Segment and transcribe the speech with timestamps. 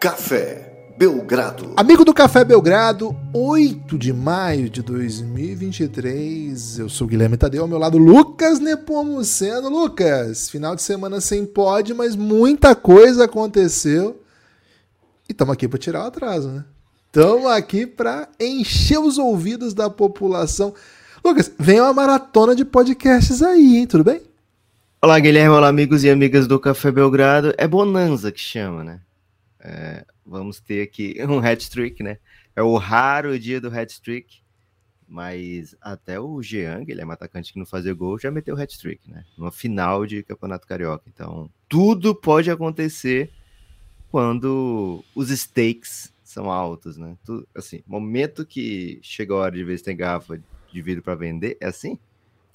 [0.00, 1.74] Café Belgrado.
[1.76, 6.78] Amigo do Café Belgrado, 8 de maio de 2023.
[6.78, 9.68] Eu sou o Guilherme Tadeu, ao meu lado Lucas Nepomuceno.
[9.68, 14.22] Lucas, final de semana sem pod, mas muita coisa aconteceu.
[15.28, 16.64] E estamos aqui para tirar o atraso, né?
[17.08, 20.72] Estamos aqui para encher os ouvidos da população.
[21.22, 23.86] Lucas, vem uma maratona de podcasts aí, hein?
[23.86, 24.22] Tudo bem?
[25.02, 25.54] Olá, Guilherme.
[25.54, 27.52] Olá, amigos e amigas do Café Belgrado.
[27.58, 29.00] É Bonanza que chama, né?
[29.62, 32.18] É, vamos ter aqui um hat-trick, né?
[32.56, 34.40] É o raro dia do hat-trick,
[35.06, 38.60] mas até o Jean, ele é um atacante que não fazia gol, já meteu o
[38.60, 39.24] hat-trick, né?
[39.36, 41.04] Numa final de Campeonato Carioca.
[41.12, 43.30] Então, tudo pode acontecer
[44.10, 47.16] quando os stakes são altos, né?
[47.24, 50.40] Tudo, assim, momento que chega a hora de ver se tem garrafa
[50.72, 51.98] de vidro para vender, é assim?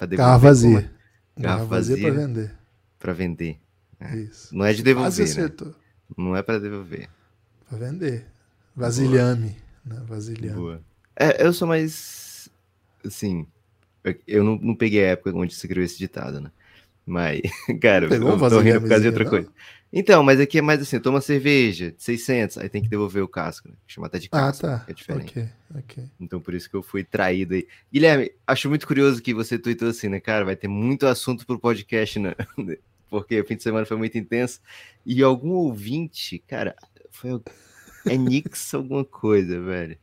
[0.00, 0.90] Garrafa vazia.
[1.36, 2.54] Garrafa vazia para vender.
[2.98, 3.60] Para vender.
[4.00, 4.16] É.
[4.16, 4.56] Isso.
[4.56, 5.28] Não é de devolver, Quase né?
[5.28, 5.68] acertou.
[5.68, 5.74] Né?
[6.16, 7.08] Não é para devolver.
[7.68, 8.26] Para vender.
[8.74, 9.56] Vasilhame.
[9.84, 10.02] Né?
[10.06, 10.56] Vasilhame.
[10.56, 10.82] Boa.
[11.16, 12.48] É, eu sou mais.
[13.04, 13.46] Assim.
[14.26, 16.50] Eu não, não peguei a época onde se criou esse ditado, né?
[17.04, 17.40] Mas,
[17.80, 19.30] cara, Pegou eu tô rindo por causa de outra não?
[19.30, 19.48] coisa.
[19.92, 23.28] Então, mas aqui é mais assim, toma cerveja de 600, aí tem que devolver o
[23.28, 23.74] casco, né?
[23.86, 24.84] Chama até de ah, casco, ah, tá.
[24.88, 25.30] é diferente.
[25.30, 26.04] Okay, okay.
[26.20, 27.66] Então por isso que eu fui traído aí.
[27.92, 30.44] Guilherme, acho muito curioso que você tweetou assim, né, cara?
[30.44, 32.34] Vai ter muito assunto pro podcast, né?
[33.08, 34.60] Porque o fim de semana foi muito intenso.
[35.04, 36.74] E algum ouvinte, cara,
[37.10, 37.40] foi
[38.06, 39.96] é Nix alguma coisa, velho.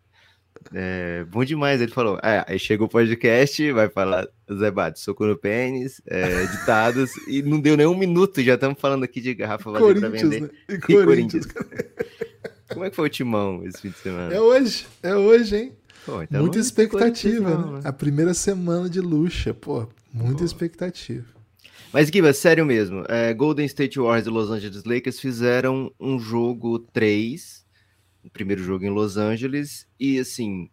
[0.73, 2.17] É, bom demais, ele falou.
[2.23, 7.41] É, aí chegou o podcast, vai falar Zé Bate, soco no pênis, é, ditados, e
[7.41, 10.41] não deu nem um minuto, já estamos falando aqui de garrafa vazia para vender.
[10.43, 10.49] Né?
[10.69, 11.47] E, e Corinthians.
[12.71, 14.33] Como é que foi o timão esse fim de semana?
[14.33, 15.73] É hoje, é hoje, hein?
[16.05, 17.71] Pô, então muita expectativa, né?
[17.73, 17.79] né?
[17.83, 20.45] A primeira semana de luxa, pô, muita pô.
[20.45, 21.25] expectativa.
[21.93, 26.79] Mas, Giba, sério mesmo, é, Golden State Warriors e Los Angeles Lakers fizeram um jogo
[26.79, 27.63] 3
[28.23, 30.69] o primeiro jogo em Los Angeles e assim,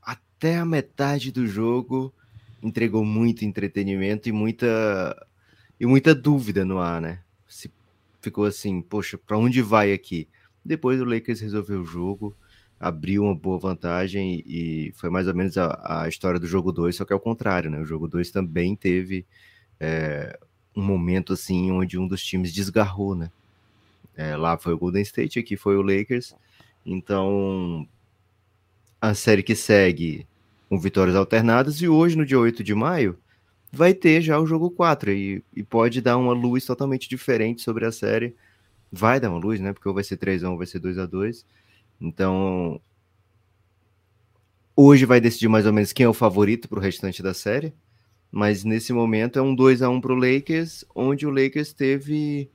[0.00, 2.14] até a metade do jogo
[2.62, 5.26] entregou muito entretenimento e muita
[5.78, 7.20] e muita dúvida no ar, né?
[7.48, 7.70] Se
[8.22, 10.28] ficou assim, poxa, para onde vai aqui?
[10.64, 12.34] Depois o Lakers resolveu o jogo,
[12.78, 16.94] abriu uma boa vantagem e foi mais ou menos a, a história do jogo 2,
[16.94, 17.80] só que é o contrário, né?
[17.80, 19.26] O jogo 2 também teve
[19.80, 20.38] é,
[20.76, 23.30] um momento assim onde um dos times desgarrou, né?
[24.16, 26.34] É, lá foi o Golden State, aqui foi o Lakers.
[26.86, 27.86] Então,
[29.00, 30.26] a série que segue
[30.68, 31.80] com vitórias alternadas.
[31.80, 33.18] E hoje, no dia 8 de maio,
[33.72, 35.12] vai ter já o jogo 4.
[35.12, 38.34] E, e pode dar uma luz totalmente diferente sobre a série.
[38.90, 39.72] Vai dar uma luz, né?
[39.72, 41.44] Porque ou vai ser 3x1 ou vai ser 2x2.
[42.00, 42.80] Então,
[44.76, 47.72] hoje vai decidir mais ou menos quem é o favorito para o restante da série.
[48.36, 52.50] Mas nesse momento é um 2 a 1 para o Lakers, onde o Lakers teve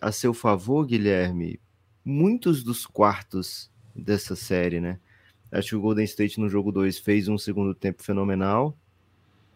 [0.00, 1.58] a seu favor, Guilherme,
[2.04, 5.00] muitos dos quartos dessa série, né?
[5.50, 8.78] Acho que o Golden State no jogo 2 fez um segundo tempo fenomenal.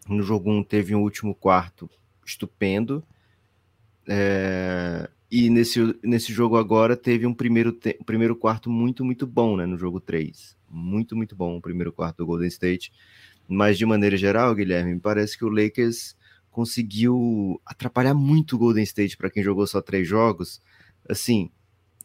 [0.09, 1.89] No jogo 1 um, teve um último quarto
[2.25, 3.01] estupendo.
[4.05, 5.09] É...
[5.31, 7.97] E nesse, nesse jogo agora teve um primeiro, te...
[8.05, 9.65] primeiro quarto muito, muito bom, né?
[9.65, 10.57] No jogo 3.
[10.69, 12.91] Muito, muito bom o primeiro quarto do Golden State.
[13.47, 16.15] Mas de maneira geral, Guilherme, me parece que o Lakers
[16.49, 20.61] conseguiu atrapalhar muito o Golden State para quem jogou só três jogos.
[21.07, 21.51] Assim,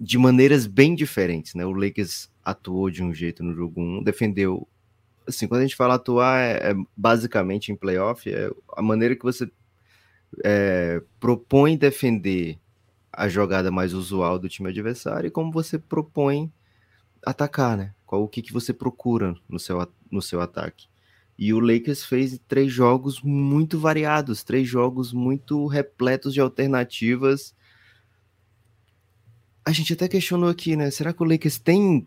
[0.01, 1.65] de maneiras bem diferentes, né?
[1.65, 4.67] O Lakers atuou de um jeito no jogo 1, defendeu.
[5.27, 9.23] Assim, quando a gente fala atuar, é, é basicamente em playoff, é a maneira que
[9.23, 9.51] você
[10.45, 12.59] é, propõe defender
[13.13, 16.53] a jogada mais usual do time adversário e como você propõe
[17.25, 17.95] atacar, né?
[18.07, 20.89] Qual o que, que você procura no seu, no seu ataque.
[21.41, 27.55] E o Lakers fez três jogos muito variados, três jogos muito repletos de alternativas
[29.65, 30.91] a gente até questionou aqui, né?
[30.91, 32.07] Será que o Lakers tem,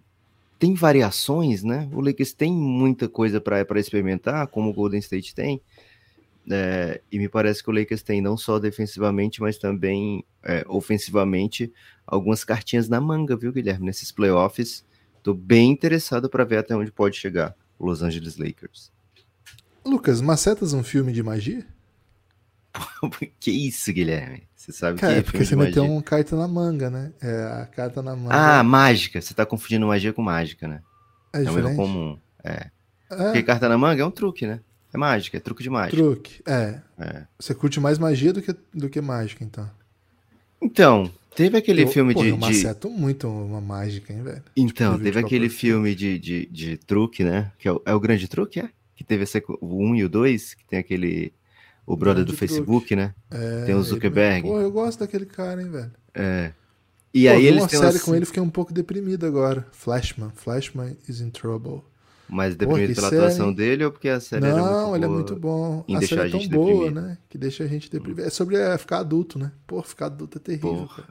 [0.59, 1.89] tem variações, né?
[1.93, 5.61] O Lakers tem muita coisa para experimentar, como o Golden State tem.
[6.49, 11.72] É, e me parece que o Lakers tem não só defensivamente, mas também é, ofensivamente
[12.05, 13.85] algumas cartinhas na manga, viu, Guilherme?
[13.85, 14.85] Nesses playoffs,
[15.22, 18.91] tô bem interessado para ver até onde pode chegar o Los Angeles Lakers.
[19.85, 21.66] Lucas, Macetas um filme de magia?
[23.40, 24.44] que isso, Guilherme?
[24.56, 27.12] Você sabe Cara, que é, é porque você meteu uma carta na manga, né?
[27.22, 28.34] É, a carta na manga.
[28.34, 29.22] Ah, mágica.
[29.22, 30.82] Você tá confundindo magia com mágica, né?
[31.34, 32.18] É, é um erro comum.
[32.44, 32.70] É.
[33.09, 33.24] é.
[33.26, 34.62] Porque carta na manga é um truque, né?
[34.94, 35.97] É mágica, é truque de mágica.
[35.97, 36.80] Truque, é.
[37.00, 37.24] é.
[37.40, 39.70] Você curte mais magia do que, do que mágica, então.
[40.62, 42.30] Então, teve aquele eu, filme pô, de.
[42.30, 42.96] Eu maceto de...
[42.96, 44.44] muito uma mágica, hein, velho?
[44.56, 47.52] Então, tipo, teve aquele filme de, de, de, truque, né?
[47.58, 48.70] Que é o, é o grande truque, é?
[48.95, 51.34] Que teve esse, o 1 e o 2, que tem aquele
[51.85, 52.95] o brother do Facebook, truque.
[52.95, 53.13] né?
[53.31, 54.47] É, tem o Zuckerberg.
[54.47, 55.91] Pô, eu gosto daquele cara, hein, velho.
[56.13, 56.51] É.
[57.13, 59.67] E Pô, aí eles uma série uma- com ele e fiquei um pouco deprimido agora.
[59.72, 60.31] Flashman.
[60.35, 61.81] Flashman is in trouble.
[62.29, 65.07] Mas deprimido pela série, atuação dele ou porque a série era muito Não, ele é
[65.07, 65.19] boa?
[65.19, 65.85] muito bom.
[65.93, 67.01] A série é tão boa, deprimido.
[67.01, 67.17] né?
[67.29, 68.22] Que deixa a gente deprimido.
[68.25, 69.51] É sobre é, ficar adulto, né?
[69.67, 70.96] Pô, ficar adulto é terrível, Porra.
[70.96, 71.07] cara.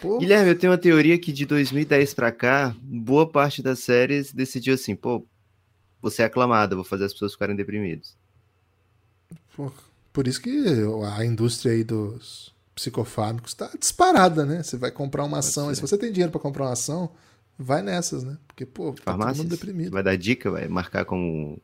[0.00, 4.32] Pô, Guilherme, eu tenho uma teoria que de 2010 pra cá, boa parte das séries
[4.32, 5.24] decidiu assim, pô,
[6.04, 8.16] você é aclamado, vou fazer as pessoas ficarem deprimidas.
[10.12, 10.64] por isso que
[11.16, 14.62] a indústria aí dos psicofármacos tá disparada, né?
[14.62, 15.80] Você vai comprar uma ação, aí ser.
[15.82, 17.10] se você tem dinheiro pra comprar uma ação,
[17.58, 18.36] vai nessas, né?
[18.48, 19.90] Porque, pô, tá todo mundo deprimido.
[19.92, 21.60] vai dar dica, vai marcar como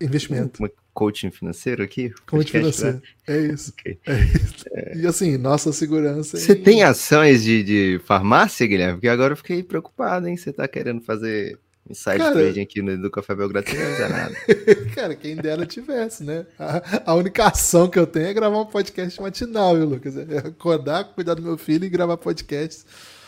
[0.00, 0.62] Investimento.
[0.62, 2.12] um coaching financeiro aqui?
[2.26, 3.02] Podcast, financeiro.
[3.28, 3.72] É isso.
[3.78, 3.98] Ok.
[4.06, 4.64] É isso.
[5.02, 6.36] E assim, nossa segurança.
[6.36, 8.94] Você em- tem ações de, de farmácia, Guilherme?
[8.94, 10.36] Porque agora eu fiquei preocupado, hein?
[10.36, 11.58] Você tá querendo fazer
[11.88, 14.34] inside Cara- trading aqui no, do Café Belgrado, não usar nada.
[14.94, 16.46] Cara, quem dera tivesse, né?
[16.58, 20.16] A, a única ação que eu tenho é gravar um podcast matinal, viu, Lucas?
[20.16, 22.84] É acordar, cuidar do meu filho e gravar podcast.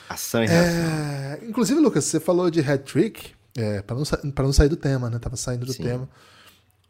[0.08, 0.78] Ação e reação.
[0.78, 5.10] É, inclusive, Lucas, você falou de hat-trick, é, para não, pra não sair do tema,
[5.10, 5.18] né?
[5.18, 5.82] Tava saindo do Sim.
[5.82, 6.08] tema.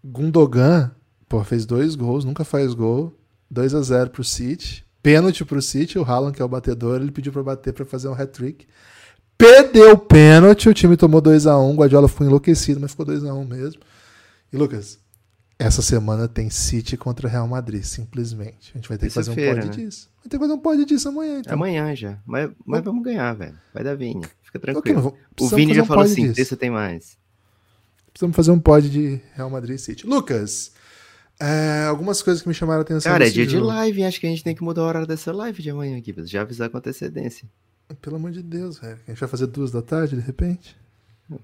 [0.04, 0.90] Gundogan,
[1.28, 3.18] pô, fez dois gols, nunca faz gol.
[3.50, 4.84] 2 a 0 pro City.
[5.02, 8.08] Pênalti pro City, o Haaland, que é o batedor, ele pediu pra bater pra fazer
[8.08, 8.66] um hat-trick.
[9.38, 13.04] Perdeu o pênalti, o time tomou 2 a 1 o Guardiola ficou enlouquecido, mas ficou
[13.04, 13.80] 2 a 1 mesmo.
[14.52, 14.98] E Lucas,
[15.58, 18.72] essa semana tem City contra Real Madrid, simplesmente.
[18.74, 19.84] A gente vai ter que fazer um Terça-feira, pod né?
[19.84, 20.08] disso.
[20.22, 21.52] Vai ter que fazer um pod disso amanhã, então.
[21.54, 22.18] amanhã já.
[22.24, 23.58] Mas, mas vamos ganhar, velho.
[23.74, 24.22] Vai dar vinha.
[24.42, 25.00] Fica tranquilo.
[25.00, 27.18] vamos- o Vini já um falou assim: terça tem mais.
[28.12, 30.06] Precisamos fazer um pod de Real Madrid e City.
[30.06, 30.72] Lucas,
[31.38, 33.12] é, algumas coisas que me chamaram a atenção.
[33.12, 33.66] Cara, é dia de jogo.
[33.66, 34.06] live, hein?
[34.06, 36.40] acho que a gente tem que mudar o horário dessa live de amanhã aqui, já
[36.40, 37.46] avisar com antecedência.
[38.00, 38.98] Pelo amor de Deus, velho.
[39.06, 40.76] A gente vai fazer duas da tarde, de repente?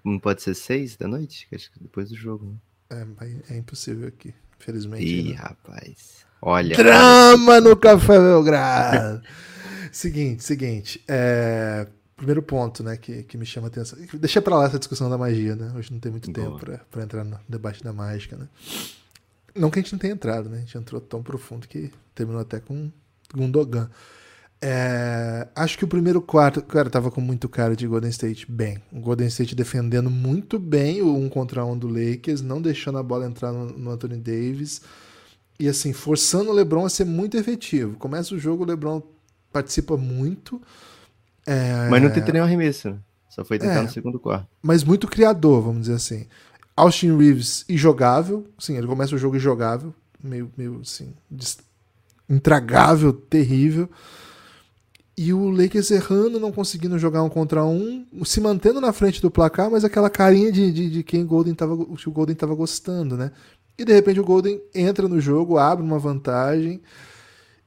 [0.05, 1.47] Não pode ser seis da noite?
[1.53, 2.59] Acho que depois do jogo.
[2.91, 3.06] Né?
[3.49, 5.05] É, é impossível aqui, infelizmente.
[5.05, 5.35] Ih, né?
[5.35, 6.25] rapaz.
[6.41, 6.77] Olha.
[6.77, 9.23] Drama no Café Belgrado!
[9.93, 11.03] seguinte, seguinte.
[11.09, 11.87] é,
[12.23, 13.99] Primeiro ponto, né, que, que me chama a atenção.
[14.15, 15.73] Deixa pra lá essa discussão da magia, né?
[15.75, 16.47] Hoje não tem muito Boa.
[16.47, 18.49] tempo pra, pra entrar no debate da mágica, né?
[19.56, 20.59] Não que a gente não tenha entrado, né?
[20.59, 22.93] A gente entrou tão profundo que terminou até com
[23.35, 23.91] Gundogan.
[24.64, 28.81] É, acho que o primeiro quarto, cara, tava com muito cara de Golden State bem.
[28.93, 33.03] O Golden State defendendo muito bem o um contra um do Lakers, não deixando a
[33.03, 34.81] bola entrar no, no Anthony Davis.
[35.59, 37.97] E assim, forçando o LeBron a ser muito efetivo.
[37.97, 39.03] Começa o jogo, o LeBron
[39.53, 40.62] participa muito.
[41.44, 42.99] é, Mas não tenta nenhum arremesso, né?
[43.29, 43.82] Só foi tentar É.
[43.82, 44.47] no segundo quarto.
[44.62, 46.26] mas muito criador, vamos dizer assim.
[46.76, 49.93] Austin Reeves injogável, sim, ele começa o jogo injogável,
[50.23, 51.12] meio, meio assim,
[52.29, 53.88] intragável, terrível.
[55.17, 59.31] E o Lakers errando, não conseguindo jogar um contra um, se mantendo na frente do
[59.31, 63.17] placar, mas aquela carinha de, de, de quem Golden tava, que o Golden tava gostando,
[63.17, 63.31] né?
[63.76, 66.81] E de repente o Golden entra no jogo, abre uma vantagem.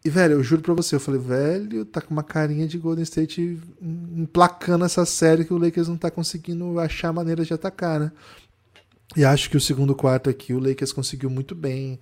[0.03, 3.03] E, velho, eu juro pra você, eu falei, velho, tá com uma carinha de Golden
[3.03, 8.11] State emplacando essa série que o Lakers não tá conseguindo achar maneiras de atacar, né?
[9.15, 11.99] E acho que o segundo quarto aqui, o Lakers conseguiu muito bem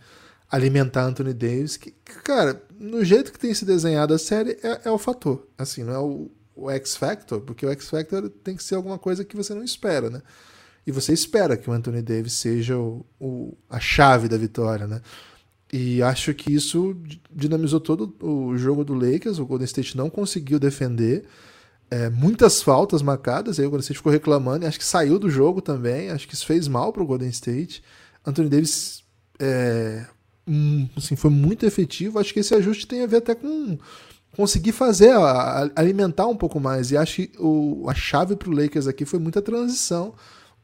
[0.54, 1.92] alimentar Anthony Davis, que,
[2.24, 5.48] cara, no jeito que tem se desenhado a série, é, é o fator.
[5.58, 9.36] Assim, não é o, o X-Factor, porque o X-Factor tem que ser alguma coisa que
[9.36, 10.22] você não espera, né?
[10.86, 15.02] E você espera que o Anthony Davis seja o, o- a chave da vitória, né?
[15.72, 16.96] E acho que isso
[17.32, 19.40] dinamizou todo o jogo do Lakers.
[19.40, 21.26] O Golden State não conseguiu defender.
[21.90, 23.60] É, muitas faltas marcadas.
[23.60, 24.68] Aí o Golden State ficou reclamando.
[24.68, 26.12] Acho que saiu do jogo também.
[26.12, 27.84] Acho que isso fez mal para o Golden State.
[28.26, 29.04] Anthony Davis
[29.40, 30.06] é,
[30.98, 32.20] assim, foi muito efetivo.
[32.20, 33.78] Acho que esse ajuste tem a ver até com
[34.36, 36.92] conseguir fazer, a- a- alimentar um pouco mais.
[36.92, 40.14] E acho que o, a chave para o Lakers aqui foi muita transição.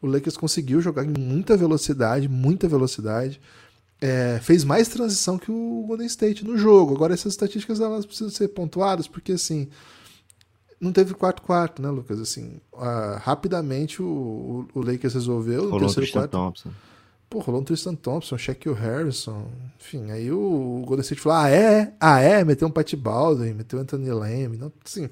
[0.01, 3.39] O Lakers conseguiu jogar em muita velocidade, muita velocidade.
[4.01, 6.95] É, fez mais transição que o Golden State no jogo.
[6.95, 9.67] Agora essas estatísticas elas precisam ser pontuadas porque assim
[10.79, 12.17] não teve quarto quarto, né, Lucas?
[12.21, 16.31] Assim, ah, rapidamente o, o, Lakers resolveu Rolou o terceiro quarto.
[16.31, 16.69] Thompson.
[17.29, 19.45] Pô, rolou um Tristan Thompson, Shaquille Harrison.
[19.79, 21.93] Enfim, aí o, Golden State falou: ah, é?
[22.00, 22.43] Ah, é?
[22.43, 24.57] Meteu um Pat Baldwin, meteu Anthony Lamb.
[24.57, 25.07] Não, assim,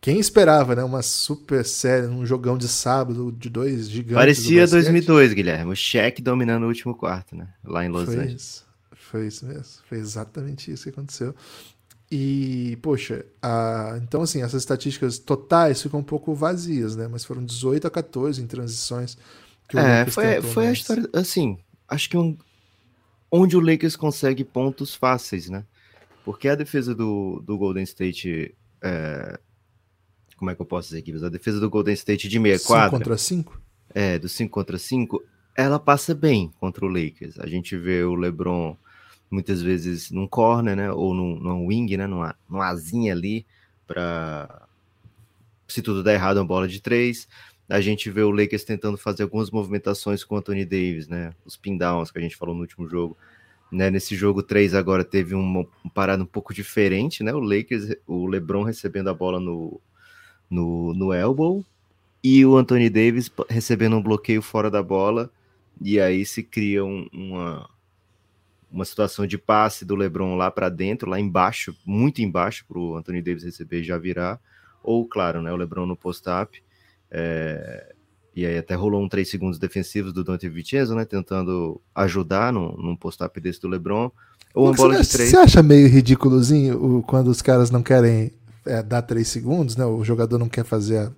[0.00, 0.84] quem esperava, né?
[0.84, 4.12] Uma super série, um jogão de sábado de dois gigantes.
[4.12, 4.82] do Parecia basquete?
[4.82, 5.72] 2002, Guilherme.
[5.72, 7.48] O Shaq dominando o último quarto, né?
[7.64, 8.42] Lá em Los Foi Angeles.
[8.42, 8.66] isso.
[8.92, 9.64] Foi isso mesmo.
[9.88, 11.34] Foi exatamente isso que aconteceu.
[12.10, 17.08] E, poxa, a- então assim, essas estatísticas totais ficam um pouco vazias, né?
[17.10, 19.18] Mas foram 18 a 14 em transições.
[19.68, 20.78] Que o É, Lakers foi, foi a mais.
[20.78, 21.08] história.
[21.12, 21.58] Assim,
[21.88, 22.36] acho que um,
[23.30, 25.64] onde o Lakers consegue pontos fáceis, né?
[26.24, 28.54] Porque a defesa do, do Golden State.
[28.82, 29.38] é,
[30.36, 31.24] como é que eu posso dizer aqui?
[31.24, 32.98] A defesa do Golden State de meia quadra.
[32.98, 33.60] contra 5?
[33.94, 35.22] é, do 5 contra 5,
[35.56, 37.38] ela passa bem contra o Lakers.
[37.40, 38.76] A gente vê o LeBron
[39.30, 43.46] muitas vezes num corner, né, ou num, num wing, né, numa, numa asinha ali
[43.86, 44.66] para
[45.66, 47.26] se tudo der errado, uma bola de três.
[47.68, 51.32] A gente vê o Lakers tentando fazer algumas movimentações com o Anthony Davis, né?
[51.44, 53.16] Os pin downs que a gente falou no último jogo.
[53.72, 57.34] Né, nesse jogo 3 agora teve uma, um parada um pouco diferente, né?
[57.34, 59.80] O Lakers, o LeBron recebendo a bola no,
[60.48, 61.64] no, no elbow
[62.22, 65.30] e o Anthony Davis recebendo um bloqueio fora da bola
[65.80, 67.68] e aí se cria um, uma,
[68.70, 72.96] uma situação de passe do LeBron lá para dentro, lá embaixo, muito embaixo para o
[72.96, 74.40] Anthony Davis receber e já virar,
[74.82, 76.62] ou claro, né, o LeBron no post-up,
[77.10, 77.94] é,
[78.36, 81.06] e aí até rolou um 3 segundos defensivos do Dante Vincenzo, né?
[81.06, 84.10] Tentando ajudar num, num post-up desse do LeBron.
[84.54, 85.30] Ou uma bola você, de três.
[85.30, 88.32] Você acha meio ridículozinho quando os caras não querem
[88.66, 89.86] é, dar 3 segundos, né?
[89.86, 91.12] O jogador não quer fazer a,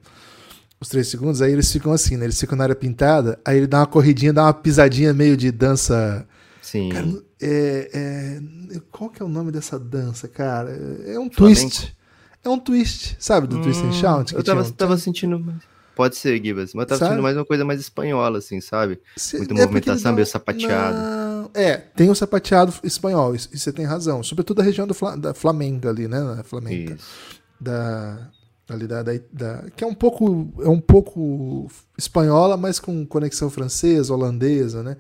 [0.81, 2.25] os 3 segundos, aí eles ficam assim, né?
[2.25, 5.51] Eles ficam na área pintada, aí ele dá uma corridinha, dá uma pisadinha meio de
[5.51, 6.25] dança.
[6.63, 6.91] Sim.
[6.91, 7.09] Cara,
[7.41, 10.71] é, é, qual que é o nome dessa dança, cara?
[11.05, 11.35] É um Flamengo.
[11.35, 11.97] twist.
[12.45, 13.49] É um twist, sabe?
[13.49, 14.35] Do hum, Twist and Shout.
[14.35, 14.71] Eu tava, um...
[14.71, 15.45] tava sentindo
[15.99, 16.75] Pode ser, Gibas.
[16.75, 19.01] Mas tava sentindo mais uma coisa mais espanhola, assim, sabe?
[19.35, 20.97] Muita é movimentação, meio sapateado.
[20.97, 21.51] Não...
[21.53, 24.23] É, tem o sapateado espanhol, e você tem razão.
[24.23, 25.17] Sobretudo a região do Fla...
[25.17, 26.41] da Flamenga ali, né?
[26.45, 26.95] Flamenga.
[26.95, 27.05] Isso.
[27.61, 28.31] Da.
[28.69, 33.51] Ali da, da, da, que é um pouco é um pouco espanhola, mas com conexão
[33.51, 34.99] francesa, holandesa, né?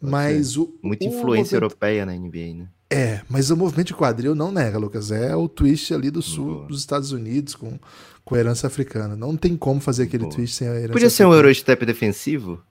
[0.00, 1.54] Mas o muita influência movimento...
[1.54, 2.68] europeia na NBA, né?
[2.88, 5.10] É, mas o movimento de quadril não nega, Lucas.
[5.10, 6.66] É o twist ali do sul Boa.
[6.66, 7.78] dos Estados Unidos com
[8.30, 9.16] com herança africana.
[9.16, 10.34] Não tem como fazer aquele Boa.
[10.34, 11.10] twist sem a herança Podia africana.
[11.10, 12.62] ser um Eurostep defensivo?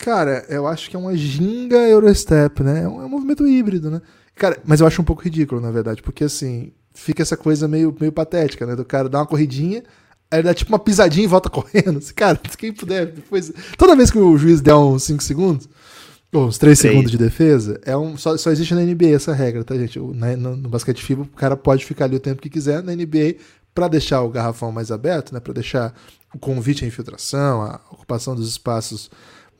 [0.00, 2.82] Cara, eu acho que é uma ginga Eurostep, né?
[2.82, 4.02] É um, é um movimento híbrido, né?
[4.34, 7.96] Cara, mas eu acho um pouco ridículo, na verdade, porque assim, fica essa coisa meio,
[7.98, 8.74] meio patética, né?
[8.74, 9.84] Do cara dar uma corridinha,
[10.28, 12.00] aí ele dá tipo uma pisadinha e volta correndo.
[12.16, 13.52] Cara, quem puder, depois.
[13.78, 15.68] Toda vez que o juiz der uns 5 segundos,
[16.32, 19.62] ou uns 3 segundos de defesa, é um, só, só existe na NBA essa regra,
[19.62, 19.98] tá, gente?
[19.98, 23.36] no, no basquete FIBA, o cara pode ficar ali o tempo que quiser, na NBA
[23.74, 25.94] para deixar o garrafão mais aberto, né, para deixar
[26.34, 29.10] o convite à infiltração, a ocupação dos espaços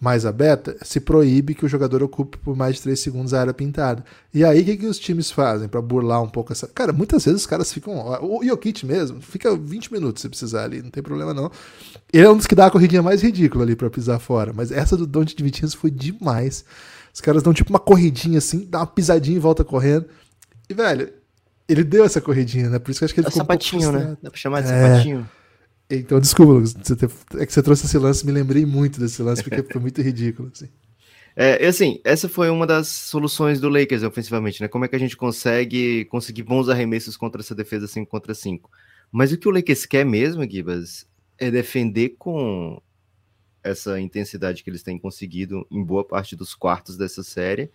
[0.02, 3.54] mais aberta, se proíbe que o jogador ocupe por mais de 3 segundos a área
[3.54, 4.04] pintada.
[4.34, 6.66] E aí, o que, que os times fazem para burlar um pouco essa.
[6.66, 7.94] Cara, muitas vezes os caras ficam.
[8.20, 11.52] O Jokic mesmo, fica 20 minutos se precisar ali, não tem problema não.
[12.12, 14.72] Ele é um dos que dá a corridinha mais ridícula ali para pisar fora, mas
[14.72, 16.64] essa do Don't de Vitinhas foi demais.
[17.14, 20.06] Os caras dão tipo uma corridinha assim, dá uma pisadinha e volta correndo.
[20.68, 21.12] E, velho,
[21.68, 22.78] ele deu essa corridinha, né?
[22.78, 24.16] Por isso que acho que ele é ficou sapatinho, um né?
[24.22, 24.88] Dá pra chamar de é...
[24.88, 25.28] sapatinho.
[25.90, 26.74] Então, desculpa, Lucas,
[27.38, 30.50] é que você trouxe esse lance, me lembrei muito desse lance, porque foi muito ridículo,
[30.52, 30.68] assim.
[31.34, 34.68] É, assim, essa foi uma das soluções do Lakers ofensivamente, né?
[34.68, 38.70] Como é que a gente consegue conseguir bons arremessos contra essa defesa 5 contra 5?
[39.10, 41.06] Mas o que o Lakers quer mesmo, Gibas,
[41.38, 42.78] é defender com
[43.62, 47.70] essa intensidade que eles têm conseguido em boa parte dos quartos dessa série,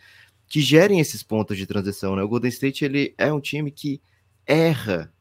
[0.48, 2.24] que gerem esses pontos de transição, né?
[2.24, 4.02] O Golden State ele é um time que
[4.46, 5.12] erra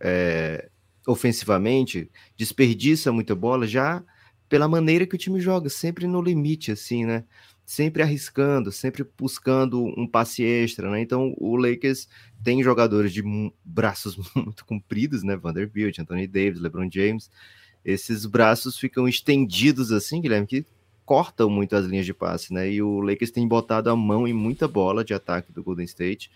[0.00, 0.70] é,
[1.06, 4.02] ofensivamente, desperdiça muita bola já
[4.48, 7.24] pela maneira que o time joga, sempre no limite, assim, né?
[7.64, 11.00] Sempre arriscando, sempre buscando um passe extra, né?
[11.00, 12.08] Então o Lakers
[12.42, 13.22] tem jogadores de
[13.64, 15.36] braços muito compridos, né?
[15.36, 17.28] Vanderbilt, Anthony Davis, LeBron James.
[17.84, 20.64] Esses braços ficam estendidos assim, Guilherme, que
[21.06, 22.68] cortam muito as linhas de passe, né?
[22.70, 26.30] E o Lakers tem botado a mão em muita bola de ataque do Golden State,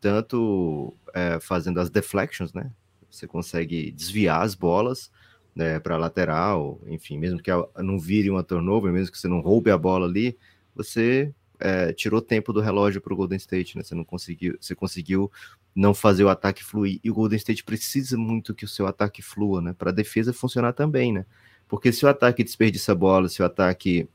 [0.00, 2.72] tanto é, fazendo as deflections, né?
[3.10, 5.12] Você consegue desviar as bolas
[5.54, 9.70] né, para lateral, enfim, mesmo que não vire uma turnover, mesmo que você não roube
[9.70, 10.36] a bola ali,
[10.74, 13.84] você é, tirou tempo do relógio para o Golden State, né?
[13.84, 15.30] Você não conseguiu, você conseguiu
[15.74, 16.98] não fazer o ataque fluir.
[17.04, 19.72] E o Golden State precisa muito que o seu ataque flua, né?
[19.72, 21.24] Para a defesa funcionar também, né?
[21.68, 24.08] Porque se o ataque desperdiça bola, se o ataque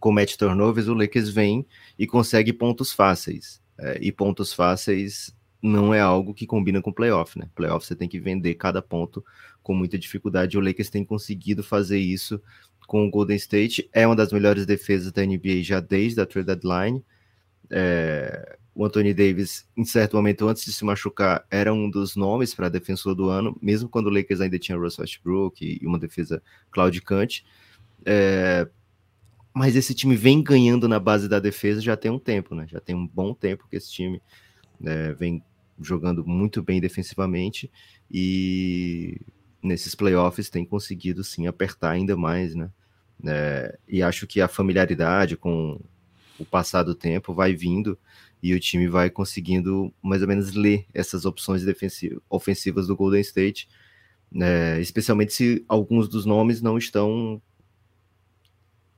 [0.00, 1.64] comete turnovers, o Lakers vem
[1.98, 3.60] e consegue pontos fáceis.
[3.78, 7.48] É, e pontos fáceis não é algo que combina com playoff, né?
[7.54, 9.24] Playoff você tem que vender cada ponto
[9.62, 10.56] com muita dificuldade.
[10.56, 12.42] O Lakers tem conseguido fazer isso
[12.86, 13.88] com o Golden State.
[13.92, 17.04] É uma das melhores defesas da NBA já desde a trade deadline.
[17.70, 22.54] É, o Anthony Davis, em certo momento, antes de se machucar, era um dos nomes
[22.54, 26.42] para defensor do ano, mesmo quando o Lakers ainda tinha Russell Westbrook e uma defesa
[26.70, 27.44] claudicante.
[28.04, 28.66] É,
[29.54, 32.66] mas esse time vem ganhando na base da defesa já tem um tempo, né?
[32.68, 34.22] Já tem um bom tempo que esse time
[34.78, 35.42] né, vem
[35.80, 37.70] jogando muito bem defensivamente
[38.10, 39.20] e
[39.62, 42.70] nesses playoffs tem conseguido sim apertar ainda mais, né?
[43.26, 45.78] É, e acho que a familiaridade com
[46.38, 47.98] o passar do tempo vai vindo
[48.42, 51.62] e o time vai conseguindo mais ou menos ler essas opções
[52.30, 53.68] ofensivas do Golden State,
[54.32, 54.80] né?
[54.80, 57.42] especialmente se alguns dos nomes não estão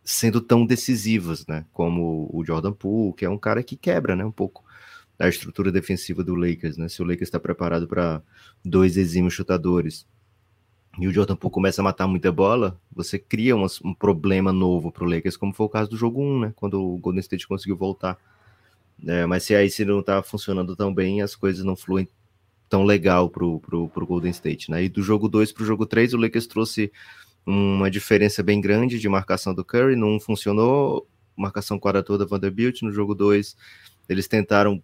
[0.04, 1.64] sendo tão decisivas, né?
[1.72, 4.24] Como o Jordan Poole, que é um cara que quebra, né?
[4.24, 4.64] Um pouco
[5.18, 6.88] a estrutura defensiva do Lakers, né?
[6.88, 8.22] Se o Lakers está preparado para
[8.64, 10.06] dois exímios chutadores
[10.98, 14.90] e o Jordan Poole começa a matar muita bola, você cria um, um problema novo
[14.90, 16.52] para o Lakers, como foi o caso do jogo 1, né?
[16.56, 18.18] Quando o Golden State conseguiu voltar.
[19.06, 22.08] É, mas se aí se não tá funcionando tão bem, as coisas não fluem
[22.68, 24.84] tão legal pro, pro Golden State, né?
[24.84, 26.92] E do jogo 2 pro jogo 3, o Lakers trouxe
[27.46, 31.06] uma diferença bem grande de marcação do Curry, não funcionou,
[31.36, 33.56] marcação quadra toda Vanderbilt, no jogo 2
[34.08, 34.82] eles tentaram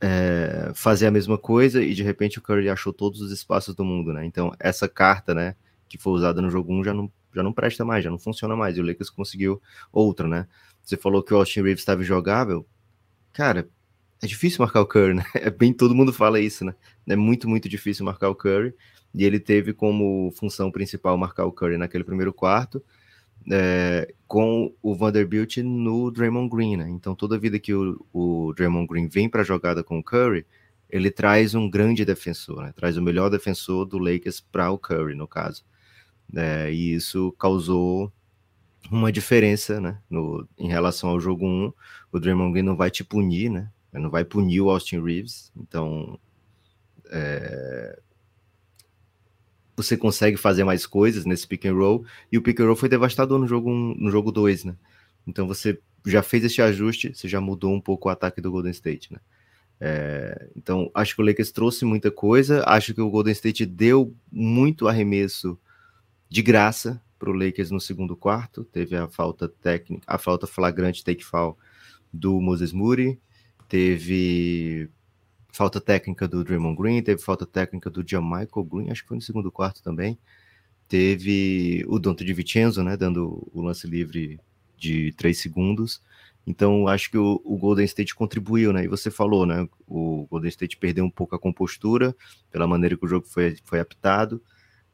[0.00, 3.84] é, fazer a mesma coisa e de repente o Curry achou todos os espaços do
[3.84, 4.24] mundo, né?
[4.24, 5.54] Então essa carta, né,
[5.88, 8.56] que foi usada no jogo 1 já não, já não presta mais, já não funciona
[8.56, 8.76] mais.
[8.76, 9.60] E o Lakers conseguiu
[9.92, 10.46] outra, né?
[10.82, 12.66] Você falou que o Austin Reeves estava jogável.
[13.32, 13.68] Cara,
[14.22, 15.24] é difícil marcar o Curry, né?
[15.34, 16.74] É bem todo mundo fala isso, né?
[17.06, 18.74] É muito, muito difícil marcar o Curry.
[19.14, 22.82] E ele teve como função principal marcar o Curry naquele primeiro quarto
[23.50, 26.88] é, com o Vanderbilt no Draymond Green, né?
[26.90, 30.44] Então toda vida que o, o Draymond Green vem para a jogada com o Curry,
[30.90, 32.72] ele traz um grande defensor, né?
[32.74, 35.64] Traz o melhor defensor do Lakers para o Curry, no caso.
[36.34, 38.12] É, e isso causou
[38.90, 39.98] uma diferença, né?
[40.10, 41.72] No, em relação ao jogo 1,
[42.12, 43.70] o Draymond Green não vai te punir, né?
[43.98, 46.18] Não vai punir o Austin Reeves, então
[47.10, 47.98] é,
[49.76, 52.88] você consegue fazer mais coisas nesse pick and roll, e o pick and roll foi
[52.88, 54.76] devastador no jogo 1, no jogo 2, né?
[55.26, 58.70] Então você já fez esse ajuste, você já mudou um pouco o ataque do Golden
[58.70, 59.18] State, né?
[59.78, 64.14] É, então acho que o Lakers trouxe muita coisa, acho que o Golden State deu
[64.32, 65.58] muito arremesso
[66.30, 71.04] de graça para o Lakers no segundo quarto, teve a falta técnica, a falta flagrante
[71.04, 71.58] take foul
[72.10, 73.18] do Moses Moody,
[73.68, 74.88] teve
[75.52, 79.22] falta técnica do Draymond Green, teve falta técnica do Michael Green, acho que foi no
[79.22, 80.18] segundo quarto também.
[80.88, 84.38] Teve o Dante de Vincenzo, né, dando o lance livre
[84.76, 86.00] de três segundos.
[86.46, 88.84] Então, acho que o, o, Golden State contribuiu, né?
[88.84, 89.68] E você falou, né?
[89.86, 92.14] O Golden State perdeu um pouco a compostura
[92.52, 94.40] pela maneira que o jogo foi, foi apitado.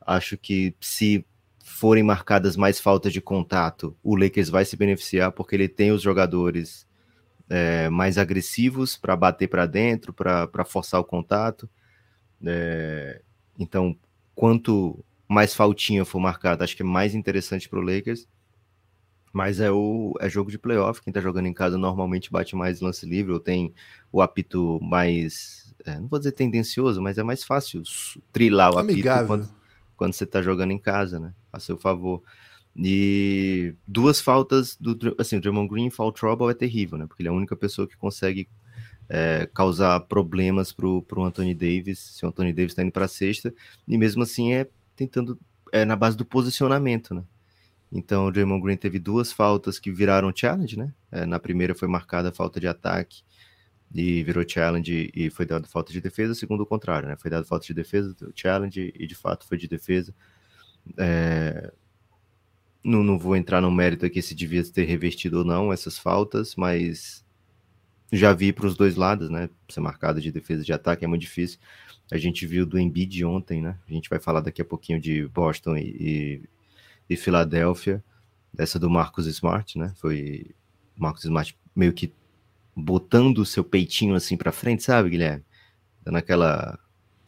[0.00, 1.26] Acho que se
[1.62, 6.00] forem marcadas mais faltas de contato, o Lakers vai se beneficiar porque ele tem os
[6.00, 6.86] jogadores
[7.48, 11.68] é, mais agressivos para bater para dentro, para forçar o contato.
[12.44, 13.20] É,
[13.58, 13.96] então,
[14.34, 18.26] quanto mais faltinha for marcada, acho que é mais interessante para o Lakers.
[19.32, 21.00] Mas é o é jogo de playoff.
[21.00, 23.72] Quem está jogando em casa normalmente bate mais lance livre ou tem
[24.12, 25.74] o apito mais.
[25.86, 27.82] É, não vou dizer tendencioso, mas é mais fácil
[28.30, 29.48] trilar o apito quando,
[29.96, 31.32] quando você está jogando em casa, né?
[31.50, 32.22] A seu favor.
[32.76, 37.06] E duas faltas do assim, o Draymond Green foul trouble é terrível, né?
[37.06, 38.48] Porque ele é a única pessoa que consegue
[39.08, 43.52] é, causar problemas pro, pro Anthony Davis, se o Anthony Davis está indo para sexta,
[43.86, 45.38] e mesmo assim é tentando
[45.70, 47.22] é na base do posicionamento, né?
[47.90, 50.94] Então o Draymond Green teve duas faltas que viraram challenge, né?
[51.10, 53.22] É, na primeira foi marcada a falta de ataque
[53.94, 57.16] e virou challenge e foi dado falta de defesa, segundo o contrário, né?
[57.18, 60.14] Foi dado falta de defesa, challenge e de fato foi de defesa.
[60.98, 61.70] É,
[62.84, 66.56] não, não vou entrar no mérito aqui se devia ter revertido ou não essas faltas,
[66.56, 67.24] mas
[68.12, 69.48] já vi para os dois lados, né?
[69.68, 71.58] Ser marcado de defesa de ataque é muito difícil.
[72.10, 73.78] A gente viu do Embiid ontem, né?
[73.88, 76.42] A gente vai falar daqui a pouquinho de Boston e, e,
[77.08, 78.04] e Filadélfia.
[78.52, 79.94] Dessa do Marcos Smart, né?
[79.96, 80.50] Foi
[80.94, 82.12] Marcos Smart meio que
[82.76, 85.42] botando o seu peitinho assim para frente, sabe, Guilherme?
[86.04, 86.78] Dando aquela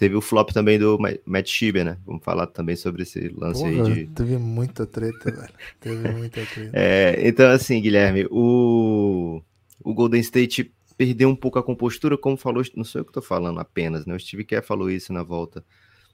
[0.05, 1.97] Teve o flop também do Matt Schieber, né?
[2.05, 4.07] Vamos falar também sobre esse lance Porra, aí de.
[4.09, 5.55] Teve muita treta, velho.
[5.81, 6.71] Teve muita treta.
[6.77, 9.41] É, então, assim, Guilherme, o,
[9.83, 13.23] o Golden State perdeu um pouco a compostura, como falou, não sou eu que tô
[13.23, 14.15] falando apenas, né?
[14.15, 15.65] O Steve Kerr falou isso na volta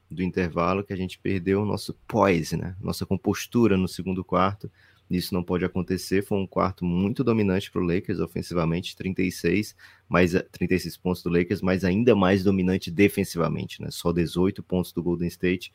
[0.08, 2.76] do intervalo, que a gente perdeu o nosso poise, né?
[2.80, 4.70] Nossa compostura no segundo quarto.
[5.10, 6.22] Isso não pode acontecer.
[6.22, 9.74] Foi um quarto muito dominante para o Lakers ofensivamente, 36,
[10.08, 13.88] mais 36 pontos do Lakers, mas ainda mais dominante defensivamente, né?
[13.90, 15.72] Só 18 pontos do Golden State.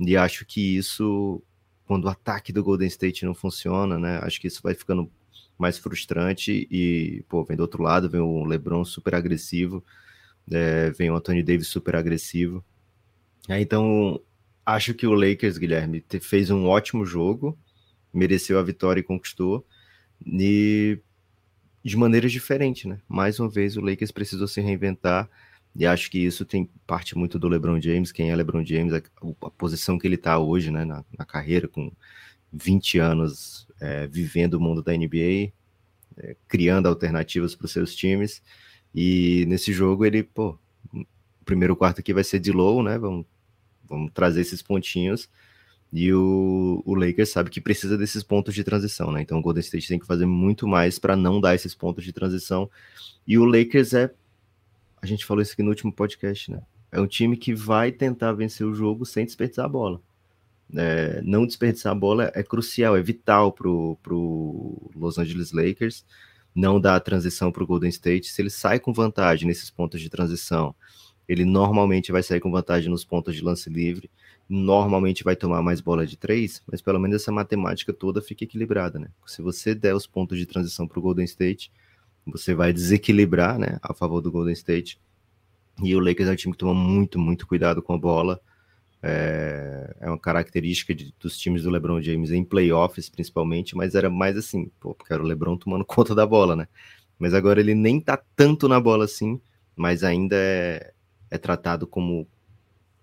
[0.00, 1.42] E acho que isso,
[1.84, 4.18] quando o ataque do Golden State não funciona, né?
[4.22, 5.10] Acho que isso vai ficando
[5.58, 6.66] mais frustrante.
[6.70, 9.84] E, pô, vem do outro lado, vem o LeBron super agressivo,
[10.50, 12.64] é, vem o Anthony Davis super agressivo.
[13.60, 14.18] então,
[14.64, 17.58] acho que o Lakers, Guilherme, fez um ótimo jogo
[18.12, 19.66] mereceu a vitória e conquistou.
[20.26, 20.98] E
[21.82, 22.98] de maneiras diferentes, né?
[23.08, 25.28] Mais uma vez o Lakers precisou se reinventar
[25.74, 29.50] e acho que isso tem parte muito do LeBron James, quem é LeBron James, a,
[29.50, 31.92] posição que ele está hoje, né, na, na, carreira, com
[32.52, 35.52] 20 anos é, vivendo o mundo da NBA,
[36.16, 38.42] é, criando alternativas para os seus times.
[38.92, 40.58] E nesse jogo ele, pô,
[40.92, 41.06] o
[41.44, 42.98] primeiro quarto aqui vai ser de low, né?
[42.98, 43.24] Vamos,
[43.88, 45.28] vamos trazer esses pontinhos
[45.92, 49.22] e o, o Lakers sabe que precisa desses pontos de transição, né?
[49.22, 52.12] Então o Golden State tem que fazer muito mais para não dar esses pontos de
[52.12, 52.70] transição.
[53.26, 54.12] E o Lakers é.
[55.02, 56.62] A gente falou isso aqui no último podcast, né?
[56.92, 60.00] É um time que vai tentar vencer o jogo sem desperdiçar a bola.
[60.76, 66.04] É, não desperdiçar a bola é crucial, é vital para o Los Angeles Lakers
[66.54, 68.28] não dar a transição para o Golden State.
[68.28, 70.74] Se ele sai com vantagem nesses pontos de transição,
[71.28, 74.10] ele normalmente vai sair com vantagem nos pontos de lance livre,
[74.50, 78.98] normalmente vai tomar mais bola de três, mas pelo menos essa matemática toda fica equilibrada,
[78.98, 79.08] né?
[79.24, 81.70] Se você der os pontos de transição para o Golden State,
[82.26, 85.00] você vai desequilibrar, né, a favor do Golden State.
[85.80, 88.40] E o Lakers é um time que toma muito, muito cuidado com a bola.
[89.00, 94.10] É, é uma característica de, dos times do LeBron James em playoffs, principalmente, mas era
[94.10, 96.66] mais assim, pô, porque era o LeBron tomando conta da bola, né?
[97.20, 99.40] Mas agora ele nem tá tanto na bola assim,
[99.76, 100.92] mas ainda é,
[101.30, 102.26] é tratado como,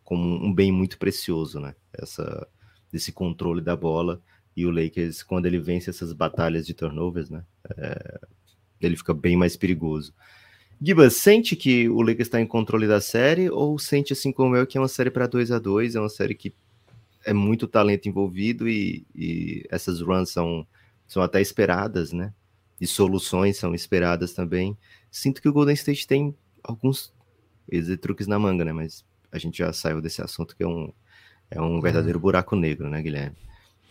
[0.07, 1.75] como um bem muito precioso, né?
[1.91, 2.47] Essa,
[2.89, 4.21] desse controle da bola.
[4.55, 7.43] E o Lakers, quando ele vence essas batalhas de turnovers, né?
[7.77, 8.21] É,
[8.79, 10.13] ele fica bem mais perigoso.
[10.81, 14.65] Giba, sente que o Lakers está em controle da série ou sente assim como eu
[14.65, 16.53] que é uma série para 2 a 2 é uma série que
[17.25, 20.65] é muito talento envolvido e, e, essas runs são,
[21.05, 22.33] são até esperadas, né?
[22.79, 24.77] E soluções são esperadas também.
[25.11, 27.13] Sinto que o Golden State tem alguns
[27.99, 28.71] truques na manga, né?
[28.71, 30.91] Mas a gente já saiu desse assunto que é um,
[31.49, 33.35] é um verdadeiro buraco negro, né, Guilherme?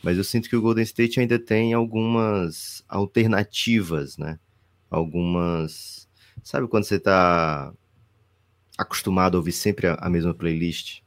[0.02, 4.38] Mas eu sinto que o Golden State ainda tem algumas alternativas, né?
[4.90, 6.06] Algumas
[6.46, 7.72] Sabe quando você tá
[8.78, 11.00] acostumado a ouvir sempre a, a mesma playlist?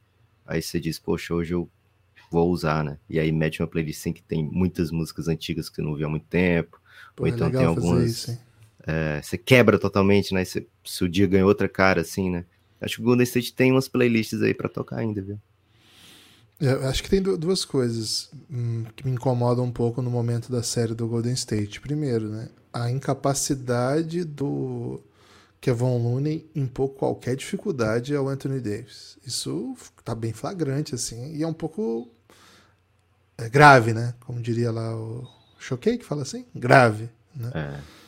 [0.46, 1.70] Aí você diz, poxa, hoje eu
[2.32, 2.98] vou usar, né?
[3.10, 6.08] E aí mete uma playlist assim que tem muitas músicas antigas que você não ouviu
[6.08, 6.82] há muito tempo.
[7.16, 8.10] Pô, ou é então tem algumas.
[8.10, 8.40] Isso,
[8.86, 10.44] é, você quebra totalmente, né?
[10.44, 12.46] Você, se o dia ganha outra cara, assim, né?
[12.82, 15.40] Acho que o Golden State tem umas playlists aí para tocar ainda, viu?
[16.62, 20.52] É, eu acho que tem duas coisas hum, que me incomodam um pouco no momento
[20.52, 21.80] da série do Golden State.
[21.80, 22.50] Primeiro, né?
[22.72, 25.02] A incapacidade do
[25.62, 29.18] Kevon Looney impor qualquer dificuldade ao Anthony Davis.
[29.26, 32.10] Isso tá bem flagrante, assim, e é um pouco
[33.38, 34.14] é, grave, né?
[34.22, 36.46] Como diria lá o Choquei, que fala assim?
[36.54, 37.52] Grave, né?
[37.54, 37.99] É.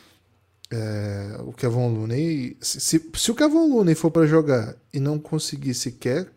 [0.74, 5.18] É, o Kevon Looney, se, se, se o Kevon Looney for para jogar e não
[5.18, 6.32] conseguir sequer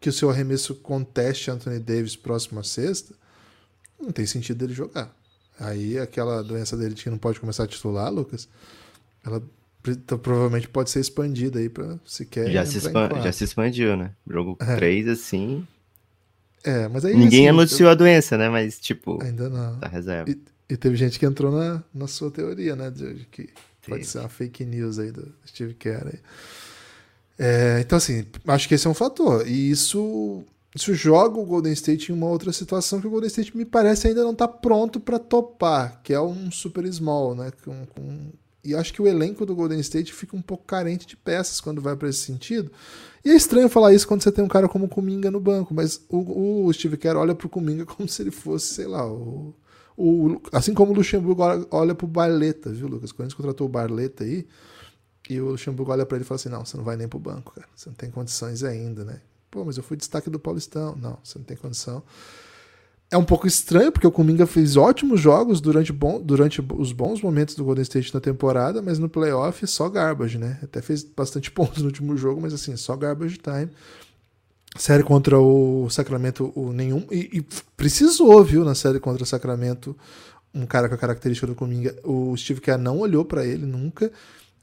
[0.00, 3.14] que o seu arremesso conteste Anthony Davis próximo à sexta,
[4.00, 5.14] não tem sentido ele jogar.
[5.60, 8.48] Aí aquela doença dele que não pode começar a titular, Lucas,
[9.24, 9.40] ela
[9.86, 12.50] então, provavelmente pode ser expandida aí para se quer.
[12.50, 13.22] Já se, expand...
[13.22, 14.10] já se expandiu, né?
[14.28, 14.76] Jogo é.
[14.76, 15.66] 3, assim.
[16.62, 17.14] É, mas aí.
[17.14, 17.92] Ninguém assim, anunciou eu...
[17.92, 18.50] a doença, né?
[18.50, 19.22] Mas, tipo.
[19.22, 19.78] Ainda não.
[19.78, 20.30] Da reserva.
[20.30, 20.38] E,
[20.70, 22.90] e, teve gente que entrou na, na sua teoria, né?
[22.90, 23.48] De, que Sim.
[23.88, 26.06] pode ser uma fake news aí do Steve Kerr.
[26.06, 26.18] Aí.
[27.38, 29.46] É, então, assim, acho que esse é um fator.
[29.46, 33.56] E isso, isso joga o Golden State em uma outra situação que o Golden State
[33.56, 37.50] me parece ainda não está pronto para topar, que é um super small, né?
[37.64, 38.30] Com, com
[38.62, 41.80] e acho que o elenco do Golden State fica um pouco carente de peças quando
[41.80, 42.70] vai para esse sentido.
[43.24, 45.74] E é estranho falar isso quando você tem um cara como o Kuminga no banco,
[45.74, 49.54] mas o, o Steve Kerr olha pro Kuminga como se ele fosse, sei lá, o,
[50.00, 53.12] o assim como o Luxemburgo olha pro Barleta, viu, Lucas?
[53.12, 54.46] Quando a gente contratou o Barleta aí,
[55.28, 57.18] e o Luxemburgo olha para ele e fala assim: não, você não vai nem pro
[57.18, 57.68] banco, cara.
[57.74, 59.20] Você não tem condições ainda, né?
[59.50, 60.96] Pô, mas eu fui destaque do Paulistão.
[60.96, 62.02] Não, você não tem condição
[63.10, 67.20] é um pouco estranho, porque o Kuminga fez ótimos jogos durante, bom, durante os bons
[67.20, 70.58] momentos do Golden State na temporada, mas no playoff só garbage, né?
[70.62, 73.68] Até fez bastante pontos no último jogo, mas assim, só garbage time.
[74.76, 77.06] Série contra o Sacramento, o nenhum.
[77.10, 79.96] E, e precisou, viu, na série contra o Sacramento,
[80.54, 81.96] um cara com a característica do Kuminga.
[82.04, 84.12] O Steve Kerr não olhou para ele nunca.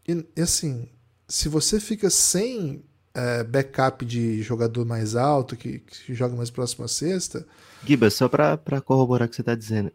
[0.08, 0.88] E, e, assim,
[1.28, 6.86] se você fica sem é, backup de jogador mais alto, que, que joga mais próximo
[6.86, 7.46] à sexta
[7.84, 9.92] Giba, só para corroborar o que você está dizendo.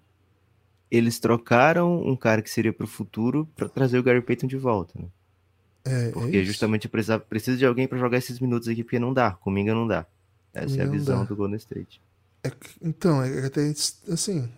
[0.91, 4.57] Eles trocaram um cara que seria para o futuro para trazer o Gary Payton de
[4.57, 5.07] volta, né?
[5.85, 8.99] É, é porque é justamente precisa, precisa de alguém para jogar esses minutos aqui, porque
[8.99, 9.33] não dá.
[9.33, 10.07] Comigo não dá.
[10.55, 12.01] Essa é a visão do Golden State.
[12.45, 12.51] É,
[12.83, 13.63] então, é até
[14.13, 14.49] assim,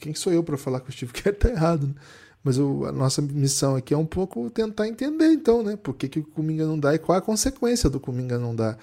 [0.00, 1.94] quem sou eu para falar que o Steve Kerr tá errado, né?
[2.42, 5.76] Mas o, a nossa missão aqui é um pouco tentar entender, então, né?
[5.76, 8.78] Por que, que o Cominga não dá e qual a consequência do Cominga não dar.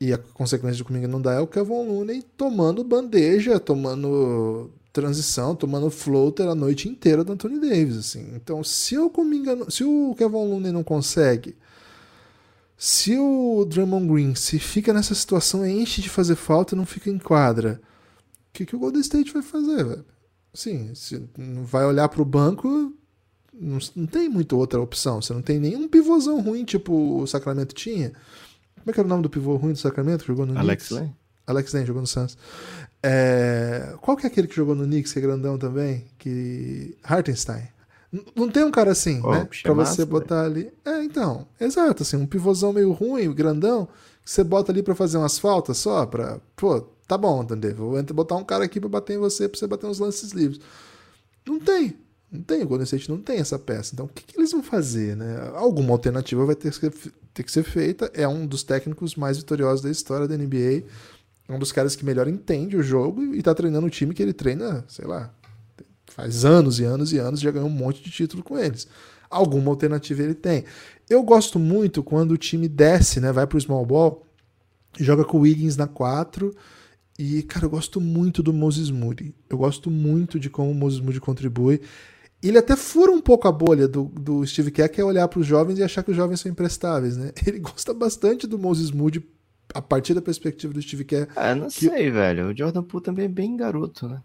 [0.00, 5.54] E a consequência de comigo não dá é o Kevin Looney tomando bandeja, tomando transição,
[5.54, 8.32] tomando floater a noite inteira do Anthony Davis, assim.
[8.34, 11.56] Então, se o Kuminga, se o Kevin Looney não consegue,
[12.76, 17.10] se o Draymond Green se fica nessa situação, enche de fazer falta e não fica
[17.10, 17.80] em quadra,
[18.48, 20.04] o que, que o Golden State vai fazer, velho?
[20.52, 21.22] Sim, se
[21.62, 22.92] vai olhar para o banco,
[23.52, 25.20] não, não tem muita outra opção.
[25.20, 28.12] Você não tem nenhum pivôzão ruim, tipo o Sacramento tinha.
[28.74, 30.24] Como é que era o nome do pivô ruim do Sacramento?
[30.24, 30.90] Jogou no Alex Knicks?
[30.90, 31.16] Lane.
[31.46, 32.36] Alex Lane jogou no Suns.
[33.02, 33.94] É...
[34.00, 36.06] Qual que é aquele que jogou no Knicks, que é grandão também?
[36.18, 36.96] Que...
[37.02, 37.68] Hartenstein.
[38.34, 39.48] Não tem um cara assim, oh, né?
[39.62, 40.72] Pra você botar ali.
[40.84, 43.86] É, então, exato, assim, um pivôzão meio ruim, grandão,
[44.24, 46.40] que você bota ali para fazer umas faltas só, pra.
[46.56, 47.74] Pô, tá bom, entendeu?
[47.76, 50.60] Vou botar um cara aqui para bater em você, para você bater uns lances livres.
[51.46, 51.96] Não tem.
[52.32, 53.92] Não tem, o Golden State não tem essa peça.
[53.94, 55.50] Então, o que, que eles vão fazer, né?
[55.54, 56.90] Alguma alternativa vai ter que,
[57.34, 58.10] ter que ser feita.
[58.14, 60.84] É um dos técnicos mais vitoriosos da história da NBA.
[61.50, 64.22] É um dos caras que melhor entende o jogo e tá treinando o time que
[64.22, 65.34] ele treina, sei lá,
[66.06, 68.86] faz anos e anos e anos, já ganhou um monte de título com eles.
[69.28, 70.64] Alguma alternativa ele tem.
[71.08, 73.32] Eu gosto muito quando o time desce, né?
[73.32, 74.24] Vai pro small ball,
[74.96, 76.54] joga com o Wiggins na 4
[77.18, 79.34] e, cara, eu gosto muito do Moses Moody.
[79.48, 81.80] Eu gosto muito de como o Moses Moody contribui.
[82.40, 85.40] Ele até fura um pouco a bolha do, do Steve Kerr, que é olhar para
[85.40, 87.32] os jovens e achar que os jovens são imprestáveis, né?
[87.44, 89.20] Ele gosta bastante do Moses Moody
[89.74, 91.28] a partir da perspectiva do Steve Kerr.
[91.36, 91.86] Ah, não que...
[91.86, 92.48] sei, velho.
[92.48, 94.20] O Jordan Poole também é bem garoto, né?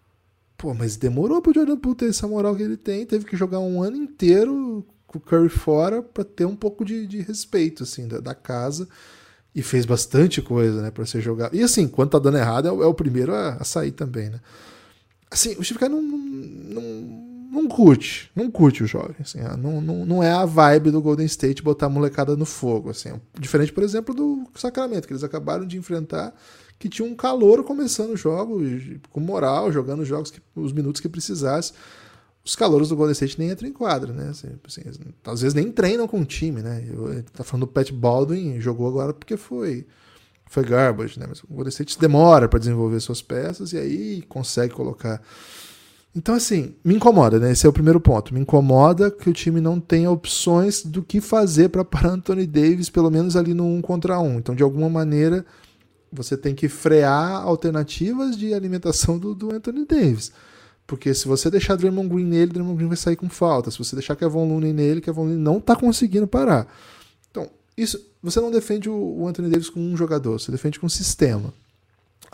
[0.57, 3.05] Pô, mas demorou pro Jordan Poole ter essa moral que ele tem.
[3.05, 7.05] Teve que jogar um ano inteiro com o Curry fora para ter um pouco de,
[7.05, 8.87] de respeito, assim, da, da casa
[9.55, 11.55] e fez bastante coisa, né, para ser jogado.
[11.55, 14.29] E assim, quando tá dando errado, é, o, é o primeiro a, a, sair também,
[14.29, 14.41] né?
[15.31, 16.81] Assim, o Steve Kerr não, não, não,
[17.67, 21.25] curte, não curte o jovem, assim, ah, não, não, não é a vibe do Golden
[21.25, 23.13] State botar a molecada no fogo, assim.
[23.39, 26.33] Diferente, por exemplo, do Sacramento, que eles acabaram de enfrentar,
[26.77, 28.61] que tinha um calor começando o jogo,
[29.09, 31.73] com moral, jogando os jogos, que, os minutos que precisasse
[32.45, 34.29] os calouros do Golden State nem entram em quadra, né?
[34.29, 34.81] Assim, assim,
[35.25, 36.87] às vezes nem treinam com o time, né?
[36.87, 39.87] Eu, tá falando do Pat Baldwin, jogou agora porque foi
[40.47, 41.25] foi garbage, né?
[41.27, 45.19] Mas o Golden State demora para desenvolver suas peças e aí consegue colocar.
[46.15, 47.51] Então, assim, me incomoda, né?
[47.51, 48.33] Esse é o primeiro ponto.
[48.33, 52.89] Me incomoda que o time não tenha opções do que fazer para parar Anthony Davis,
[52.89, 54.37] pelo menos ali no um contra um.
[54.37, 55.45] Então, de alguma maneira,
[56.09, 60.31] você tem que frear alternativas de alimentação do, do Anthony Davis.
[60.87, 63.69] Porque se você deixar Draymond Green nele, Draymond Green vai sair com falta.
[63.69, 66.65] Se você deixar Kevin Looney nele, Kevin Looney não está conseguindo parar.
[67.29, 70.89] Então, isso, você não defende o Anthony Davis com um jogador, você defende com um
[70.89, 71.53] sistema.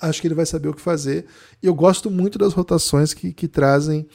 [0.01, 1.25] Acho que ele vai saber o que fazer.
[1.61, 4.07] E eu gosto muito das rotações que, que trazem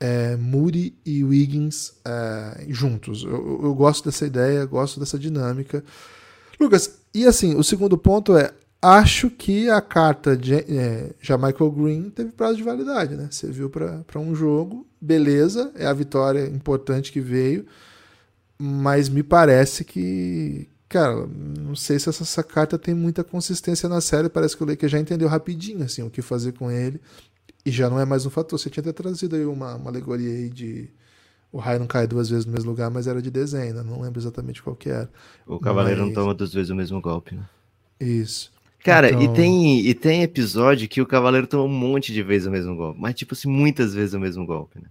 [0.00, 3.22] é, Moody e Wiggins é, juntos.
[3.24, 5.84] Eu, eu gosto dessa ideia, gosto dessa dinâmica.
[6.58, 12.10] Lucas, e assim, o segundo ponto é Acho que a carta de é, Michael Green
[12.10, 13.26] teve prazo de validade, né?
[13.28, 17.66] Você viu para um jogo, beleza, é a vitória importante que veio,
[18.56, 24.00] mas me parece que, cara, não sei se essa, essa carta tem muita consistência na
[24.00, 24.28] série.
[24.28, 27.00] Parece que o Lakers já entendeu rapidinho assim, o que fazer com ele
[27.64, 28.58] e já não é mais um fator.
[28.58, 30.88] Você tinha até trazido aí uma, uma alegoria aí de
[31.52, 33.82] o raio não cai duas vezes no mesmo lugar, mas era de desenho, né?
[33.82, 35.10] não lembro exatamente qual que era.
[35.46, 36.08] O cavaleiro mas...
[36.08, 37.44] não toma duas vezes o mesmo golpe, né?
[37.98, 38.52] Isso.
[38.84, 39.22] Cara, então...
[39.22, 42.76] e, tem, e tem episódio que o Cavaleiro toma um monte de vezes o mesmo
[42.76, 43.00] golpe.
[43.00, 44.88] Mas, tipo assim, muitas vezes o mesmo golpe, né?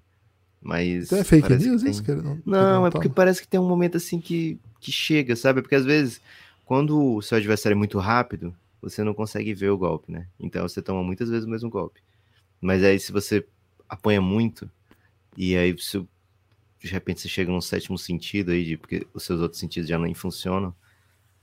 [0.61, 1.05] Mas.
[1.05, 1.91] Então é fake news tem...
[1.91, 2.21] isso, cara?
[2.21, 5.61] Não, não, é porque parece que tem um momento assim que, que chega, sabe?
[5.61, 6.21] Porque às vezes,
[6.63, 10.27] quando o seu adversário é muito rápido, você não consegue ver o golpe, né?
[10.39, 12.01] Então você toma muitas vezes o mesmo golpe.
[12.61, 13.45] Mas aí, se você
[13.89, 14.69] apanha muito,
[15.35, 15.99] e aí você,
[16.79, 19.99] de repente você chega num sétimo sentido aí, de, porque os seus outros sentidos já
[19.99, 20.73] nem funcionam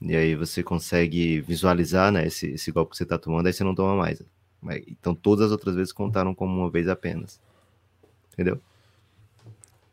[0.01, 3.63] e aí você consegue visualizar né, esse, esse golpe que você está tomando, aí você
[3.63, 4.23] não toma mais.
[4.87, 7.39] Então todas as outras vezes contaram como uma vez apenas.
[8.33, 8.59] Entendeu?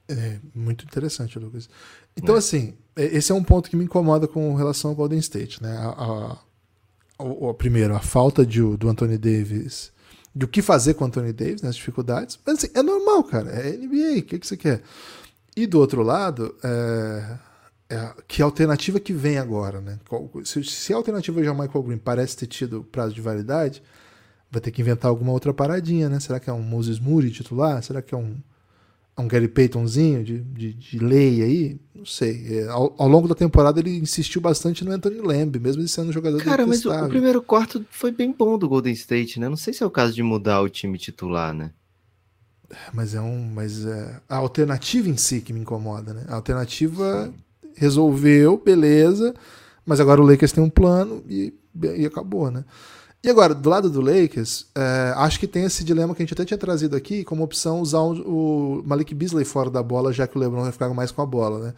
[0.08, 1.70] É muito interessante, Lucas.
[2.16, 2.38] Então, é.
[2.38, 5.76] assim, é, esse é um ponto que me incomoda com relação ao Golden State, né?
[5.76, 9.92] A, a, a, primeiro, a falta de, do Anthony Davis,
[10.34, 12.38] de o que fazer com o Anthony Davis, né, as dificuldades.
[12.44, 13.50] Mas assim, é normal, cara.
[13.50, 14.82] É NBA, o que, que você quer?
[15.56, 17.38] E do outro lado, é,
[17.90, 19.98] é, que alternativa que vem agora, né?
[20.44, 23.82] Se, se a alternativa já Michael Green parece ter tido prazo de validade,
[24.50, 26.18] vai ter que inventar alguma outra paradinha, né?
[26.18, 27.82] Será que é um Moses Moody titular?
[27.82, 28.36] Será que é um, é
[29.18, 31.80] um Gary Paytonzinho de, de, de lei aí?
[31.94, 32.58] Não sei.
[32.58, 36.08] É, ao, ao, longo da temporada ele insistiu bastante no Anthony Lamb, mesmo ele sendo
[36.08, 39.48] um jogador Cara, mas o, o, primeiro quarto foi bem bom do Golden State, né?
[39.48, 41.70] Não sei se é o caso de mudar o time titular, né?
[42.92, 43.50] Mas é um.
[43.54, 46.24] Mas é a alternativa em si que me incomoda, né?
[46.28, 47.26] A alternativa.
[47.26, 47.42] Sim
[47.76, 49.34] resolveu, beleza,
[49.84, 51.52] mas agora o Lakers tem um plano e,
[51.96, 52.64] e acabou, né?
[53.24, 56.34] E agora, do lado do Lakers, é, acho que tem esse dilema que a gente
[56.34, 60.36] até tinha trazido aqui, como opção usar o, Malik Beasley fora da bola, já que
[60.36, 61.74] o LeBron vai ficar mais com a bola, né?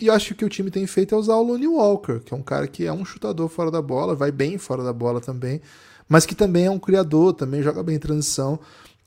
[0.00, 2.34] E acho que o que o time tem feito é usar o Lonnie Walker, que
[2.34, 5.20] é um cara que é um chutador fora da bola, vai bem fora da bola
[5.20, 5.60] também,
[6.08, 8.58] mas que também é um criador, também joga bem em transição.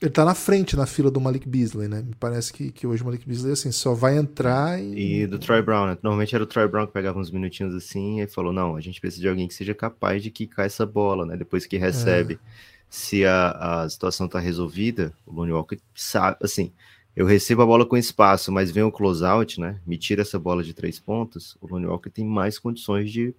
[0.02, 2.02] Ele tá na frente na fila do Malik Beasley, né?
[2.02, 5.22] Me parece que, que hoje o Malik Beasley assim, só vai entrar e.
[5.22, 5.98] E do Troy Brown, né?
[6.02, 9.00] Normalmente era o Troy Brown que pegava uns minutinhos assim e falou: não, a gente
[9.00, 11.36] precisa de alguém que seja capaz de quicar essa bola, né?
[11.36, 12.34] Depois que recebe.
[12.34, 12.72] É.
[12.90, 16.72] Se a, a situação tá resolvida, o Lonnie Walker sabe, assim,
[17.14, 19.80] eu recebo a bola com espaço, mas vem o closeout, né?
[19.86, 23.34] Me tira essa bola de três pontos, o Lonnie Walker tem mais condições de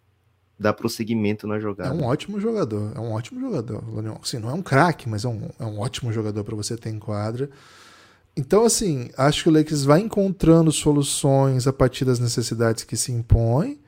[0.59, 1.89] dar prosseguimento na jogada.
[1.89, 3.83] É um ótimo jogador, é um ótimo jogador.
[4.21, 6.89] Assim, não é um craque, mas é um, é um ótimo jogador para você ter
[6.89, 7.49] em quadra.
[8.35, 13.11] Então, assim, acho que o Lakers vai encontrando soluções a partir das necessidades que se
[13.11, 13.79] impõem,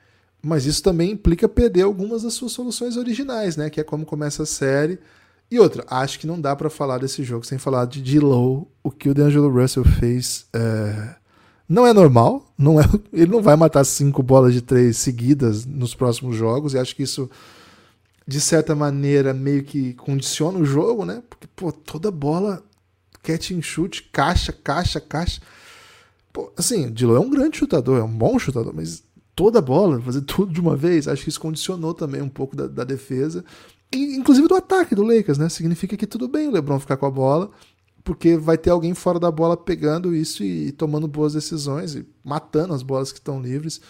[0.41, 3.69] mas isso também implica perder algumas das suas soluções originais, né?
[3.69, 4.99] Que é como começa a série.
[5.49, 8.71] E outra, acho que não dá para falar desse jogo sem falar de D-Low.
[8.84, 11.15] O que o D'Angelo Russell fez é...
[11.67, 12.54] não é normal.
[12.58, 12.84] Não é...
[13.12, 16.73] Ele não vai matar cinco bolas de três seguidas nos próximos jogos.
[16.73, 17.30] E acho que isso,
[18.28, 21.21] de certa maneira, meio que condiciona o jogo, né?
[21.30, 22.63] Porque, pô, toda bola
[23.25, 25.41] catch and shoot, caixa, caixa, caixa.
[26.32, 29.04] Pô, assim, Dilo é um grande chutador, é um bom chutador, mas
[29.36, 32.67] toda bola, fazer tudo de uma vez, acho que isso condicionou também um pouco da,
[32.67, 33.43] da defesa.
[33.91, 35.49] E, inclusive do ataque do Lakers, né?
[35.49, 37.49] Significa que tudo bem o LeBron ficar com a bola,
[38.06, 42.74] porque vai ter alguém fora da bola pegando isso e, tomando boas decisões e matando
[42.74, 43.82] as bolas que estão livres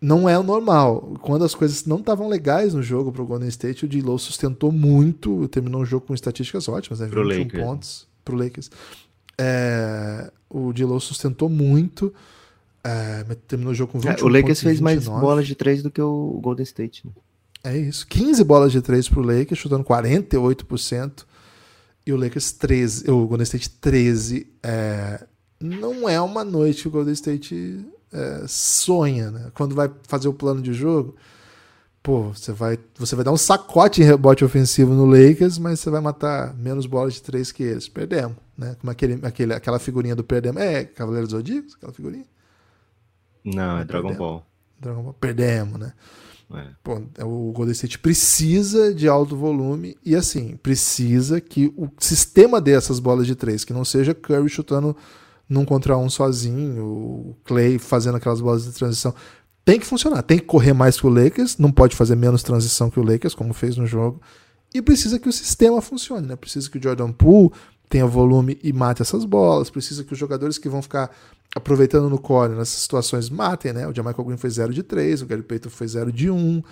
[0.00, 1.14] não é o normal.
[1.20, 4.72] Quando as coisas não estavam legais no jogo para o Golden State, o D-Low sustentou
[4.72, 7.06] muito, terminou o jogo com estatísticas ótimas, né?
[7.06, 7.62] 21 Lakers.
[7.62, 8.70] pontos pro Lakers.
[9.38, 12.12] É, o D'Lo sustentou muito,
[12.82, 15.90] é, terminou o jogo com 21 é, O Lakers fez mais bolas de três do
[15.90, 17.06] que o Golden State.
[17.06, 17.12] Né?
[17.64, 18.06] É isso.
[18.08, 21.24] 15 bolas de três pro Lakers, chutando 48%.
[22.04, 24.46] E o Lakers 13, o Golden State 13.
[24.62, 25.24] É,
[25.60, 29.50] não é uma noite que o Golden State é, sonha, né?
[29.54, 31.14] Quando vai fazer o plano de jogo,
[32.02, 35.88] pô, você vai, você vai dar um sacote em rebote ofensivo no Lakers, mas você
[35.88, 37.88] vai matar menos bolas de três que eles.
[37.88, 38.76] Perdemos, né?
[38.80, 40.60] Como aquele, aquele, aquela figurinha do perdemos.
[40.60, 42.26] É Cavaleiro dos Zodíacos, aquela figurinha?
[43.44, 44.46] Não, é Dragon Ball.
[44.78, 45.14] Dragon Ball.
[45.14, 45.92] Perdemos, né?
[46.54, 46.66] É.
[46.82, 52.60] Pô, é, o Golden State precisa de alto volume e assim, precisa que o sistema
[52.60, 54.96] dessas bolas de três, que não seja Curry chutando
[55.48, 59.14] num contra um sozinho, o Clay fazendo aquelas bolas de transição
[59.64, 62.90] tem que funcionar, tem que correr mais que o Lakers, não pode fazer menos transição
[62.90, 64.20] que o Lakers, como fez no jogo,
[64.74, 66.36] e precisa que o sistema funcione, né?
[66.36, 67.52] Precisa que o Jordan Poole
[67.88, 71.10] tenha volume e mate essas bolas, precisa que os jogadores que vão ficar
[71.54, 73.86] aproveitando no core nessas situações matem, né?
[73.86, 76.62] O Jamichael Green foi 0 de 3, o Gary Payton foi 0 de 1.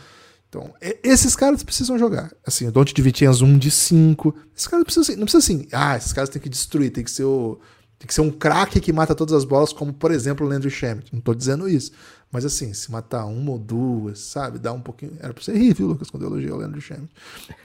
[0.49, 2.33] Então, esses caras precisam jogar.
[2.45, 4.35] Assim, o Don't Divitinhas 1 de 5.
[4.57, 7.25] Esses caras precisam, não precisa assim, ah, esses caras têm que destruir, tem que ser
[7.25, 7.61] o
[8.01, 10.71] tem que ser um craque que mata todas as bolas, como por exemplo o Landry
[10.71, 11.13] Shamet.
[11.13, 11.93] Não estou dizendo isso.
[12.33, 14.59] Mas assim, se matar uma ou duas, sabe?
[14.59, 15.17] Dá um pouquinho.
[15.19, 17.11] Era pra você rir, viu, Lucas, quando eu elogiei o Landry Shamet.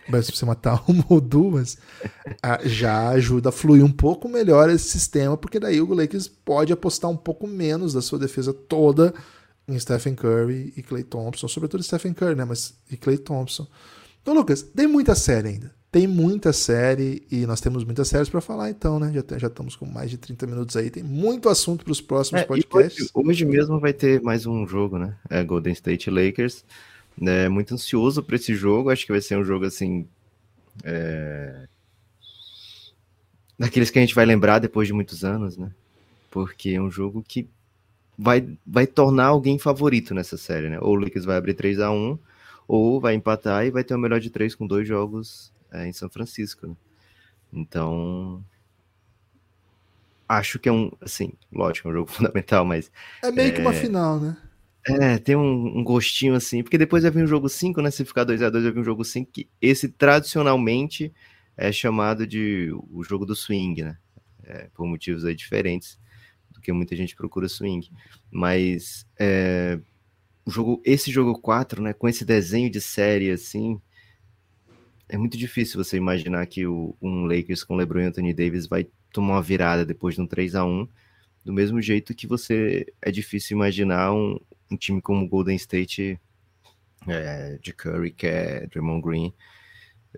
[0.09, 1.77] Mas se você matar uma ou duas,
[2.63, 7.11] já ajuda a fluir um pouco melhor esse sistema, porque daí o Lakers pode apostar
[7.11, 9.13] um pouco menos da sua defesa toda
[9.67, 11.47] em Stephen Curry e Clay Thompson.
[11.47, 12.45] Sobretudo Stephen Curry, né?
[12.45, 13.67] Mas e Clay Thompson.
[14.21, 15.71] Então, Lucas, tem muita série ainda.
[15.95, 19.13] Tem muita série e nós temos muitas séries para falar, então, né?
[19.13, 20.89] Já, já estamos com mais de 30 minutos aí.
[20.89, 23.09] Tem muito assunto para os próximos é, podcasts.
[23.13, 25.15] Hoje, hoje, mesmo vai ter mais um jogo, né?
[25.29, 26.65] É Golden State Lakers.
[27.21, 28.89] É, muito ansioso para esse jogo.
[28.89, 30.05] Acho que vai ser um jogo assim.
[30.83, 31.65] É...
[33.57, 35.71] Daqueles que a gente vai lembrar depois de muitos anos, né?
[36.29, 37.47] Porque é um jogo que
[38.19, 40.77] vai, vai tornar alguém favorito nessa série, né?
[40.81, 42.19] Ou o Lakers vai abrir 3 a 1
[42.67, 45.93] ou vai empatar e vai ter o melhor de três com dois jogos é, em
[45.93, 46.67] São Francisco.
[46.67, 46.75] Né?
[47.51, 48.43] Então,
[50.27, 52.91] acho que é um, assim, lógico, é um jogo fundamental, mas.
[53.23, 54.37] É meio é, que uma é, final, né?
[54.87, 57.91] É, tem um, um, gostinho assim, porque depois vai vir um jogo 5, né?
[57.91, 61.11] Se ficar 2x2, vai vir um jogo 5, que esse tradicionalmente
[61.57, 63.97] é chamado de o jogo do swing, né?
[64.43, 65.99] É, por motivos aí diferentes
[66.51, 67.89] do que muita gente procura swing.
[68.29, 69.79] Mas é,
[70.45, 71.93] o jogo, esse jogo 4, né?
[71.93, 73.81] Com esse desenho de série assim,
[75.07, 78.87] é muito difícil você imaginar que o, um Lakers com LeBron e Anthony Davis vai
[79.11, 80.87] tomar uma virada depois de um 3 a 1
[81.45, 84.39] do mesmo jeito que você é difícil imaginar um,
[84.71, 86.19] um time como o Golden State
[87.07, 89.33] é, de Curry, que é Draymond Green,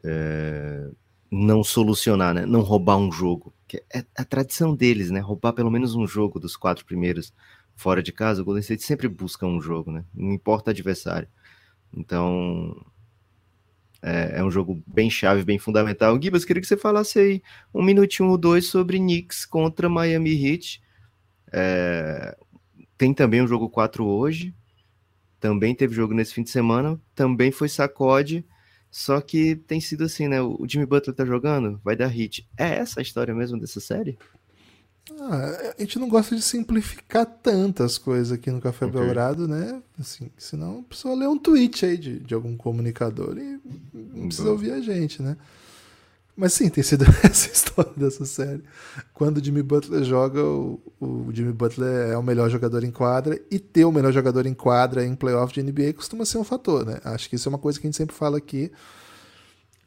[0.04, 0.90] é,
[1.30, 2.46] não solucionar, né?
[2.46, 3.54] não roubar um jogo.
[3.68, 5.20] Que é a tradição deles, né?
[5.20, 7.34] Roubar pelo menos um jogo dos quatro primeiros
[7.76, 8.42] fora de casa.
[8.42, 10.06] O Golden State sempre busca um jogo, né?
[10.14, 11.28] Não importa o adversário.
[11.94, 12.82] Então,
[14.02, 16.22] é, é, um jogo bem chave, bem fundamental.
[16.22, 17.42] Gibas, queria que você falasse aí
[17.74, 20.82] um minutinho ou dois sobre Knicks contra Miami Heat.
[21.52, 22.38] É,
[22.98, 24.54] tem também um jogo 4 hoje.
[25.40, 27.00] Também teve jogo nesse fim de semana.
[27.14, 28.46] Também foi sacode.
[28.90, 30.42] Só que tem sido assim, né?
[30.42, 32.48] O Jimmy Butler tá jogando, vai dar hit.
[32.58, 34.18] É essa a história mesmo dessa série?
[35.20, 39.00] Ah, a gente não gosta de simplificar tantas coisas aqui no Café okay.
[39.00, 39.82] Belgrado, né?
[40.00, 43.60] Assim, senão a pessoa lê um tweet aí de, de algum comunicador e
[43.94, 45.38] não precisa ouvir a gente, né?
[46.38, 48.64] Mas sim, tem sido essa história dessa série.
[49.12, 53.42] Quando o Jimmy Butler joga, o, o, Jimmy Butler é o melhor jogador em quadra,
[53.50, 56.86] e ter o melhor jogador em quadra em playoff de NBA costuma ser um fator,
[56.86, 57.00] né?
[57.04, 58.72] Acho que isso é uma coisa que a gente sempre fala aqui.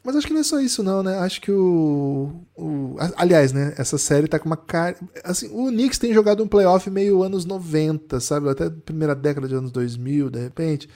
[0.03, 1.19] Mas acho que não é só isso, não, né?
[1.19, 2.31] Acho que o.
[2.55, 3.73] o aliás, né?
[3.77, 4.97] Essa série tá com uma cara.
[5.23, 8.49] Assim, o Knicks tem jogado um playoff meio anos 90, sabe?
[8.49, 10.89] Até primeira década de anos 2000, de repente.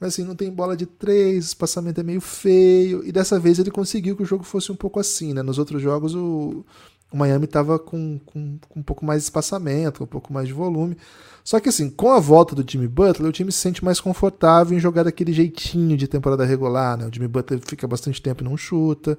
[0.00, 3.04] Mas assim, não tem bola de três, o espaçamento é meio feio.
[3.04, 5.42] E dessa vez ele conseguiu que o jogo fosse um pouco assim, né?
[5.42, 6.64] Nos outros jogos o,
[7.12, 10.52] o Miami estava com, com, com, um pouco mais de espaçamento, um pouco mais de
[10.52, 10.96] volume.
[11.44, 14.76] Só que assim, com a volta do Jimmy Butler, o time se sente mais confortável
[14.76, 17.06] em jogar daquele jeitinho de temporada regular, né?
[17.06, 19.16] O Jimmy Butler fica bastante tempo e não chuta.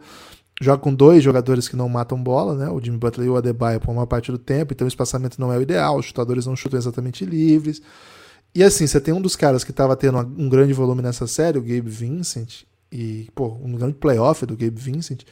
[0.59, 2.69] Joga com dois jogadores que não matam bola, né?
[2.69, 5.53] O Jimmy Butler e o Adebayo por uma parte do tempo, então o espaçamento não
[5.53, 7.81] é o ideal, os chutadores não chutam exatamente livres.
[8.53, 11.59] E assim, você tem um dos caras que estava tendo um grande volume nessa série,
[11.59, 15.23] o Gabe Vincent, e, pô, um grande playoff do Gabe Vincent,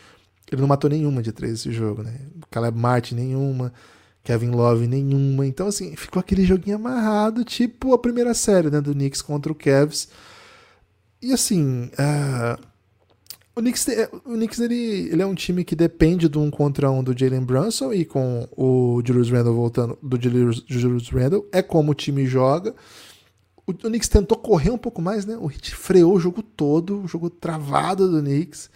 [0.51, 2.19] ele não matou nenhuma de três esse jogo, né?
[2.51, 3.73] Caleb Martin nenhuma,
[4.23, 5.45] Kevin Love nenhuma.
[5.45, 9.55] Então, assim, ficou aquele joguinho amarrado, tipo a primeira série, né, do Knicks contra o
[9.55, 10.09] Cavs.
[11.21, 12.61] E assim, uh,
[13.55, 13.87] o Knicks,
[14.25, 17.43] o Knicks ele, ele é um time que depende de um contra um do Jalen
[17.43, 22.25] Brunson e com o Julius Randle voltando do Julius, Julius Randle, é como o time
[22.27, 22.75] joga.
[23.65, 25.37] O, o Knicks tentou correr um pouco mais, né?
[25.37, 28.69] O Hit freou o jogo todo, o jogo travado do Knicks.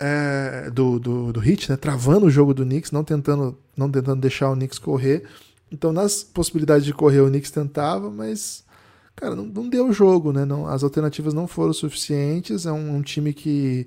[0.00, 1.76] É, do, do, do Hit, né?
[1.76, 5.24] Travando o jogo do Knicks, não tentando, não tentando deixar o Knicks correr.
[5.70, 8.64] Então, nas possibilidades de correr, o Knicks tentava, mas,
[9.14, 10.44] cara, não, não deu jogo, né?
[10.44, 12.66] Não, as alternativas não foram suficientes.
[12.66, 13.86] É um, um time que.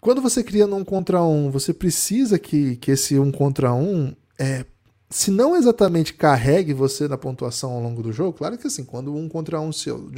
[0.00, 4.64] Quando você cria num contra um, você precisa que, que esse um contra um é,
[5.08, 9.14] se não exatamente carregue você na pontuação ao longo do jogo, claro que assim, quando
[9.14, 10.10] um contra um seu,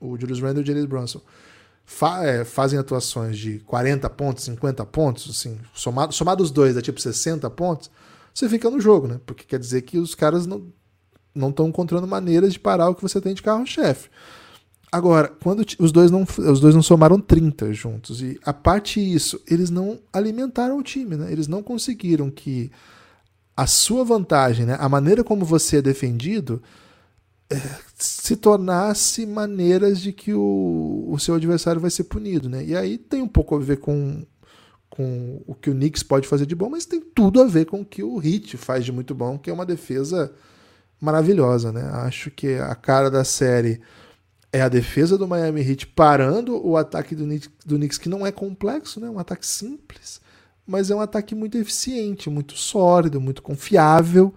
[0.00, 1.20] o Julius Randle e o Jalen Brunson
[1.84, 6.80] fa é, fazem atuações de 40 pontos, 50 pontos, assim, somado, somado os dois, é
[6.80, 7.90] tipo 60 pontos,
[8.32, 9.20] você fica no jogo, né?
[9.24, 10.72] Porque quer dizer que os caras não
[11.48, 14.08] estão encontrando maneiras de parar o que você tem de carro-chefe.
[14.90, 19.40] Agora, quando os dois não os dois não somaram 30 juntos e a parte disso,
[19.48, 21.32] eles não alimentaram o time, né?
[21.32, 22.70] Eles não conseguiram que
[23.56, 26.62] a sua vantagem, né, a maneira como você é defendido,
[27.96, 32.48] se tornasse maneiras de que o, o seu adversário vai ser punido.
[32.48, 32.64] Né?
[32.64, 34.24] E aí tem um pouco a ver com,
[34.88, 37.80] com o que o Knicks pode fazer de bom, mas tem tudo a ver com
[37.80, 40.32] o que o Heat faz de muito bom, que é uma defesa
[41.00, 41.72] maravilhosa.
[41.72, 41.82] Né?
[41.82, 43.80] Acho que a cara da série
[44.52, 48.26] é a defesa do Miami Heat parando o ataque do Knicks, do Knicks que não
[48.26, 49.10] é complexo, né?
[49.10, 50.22] um ataque simples
[50.66, 54.34] mas é um ataque muito eficiente, muito sólido, muito confiável.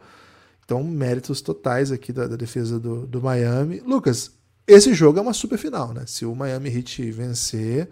[0.67, 3.79] Então, méritos totais aqui da, da defesa do, do, Miami.
[3.79, 4.33] Lucas,
[4.67, 6.03] esse jogo é uma super final, né?
[6.05, 7.89] Se o Miami Heat vencer,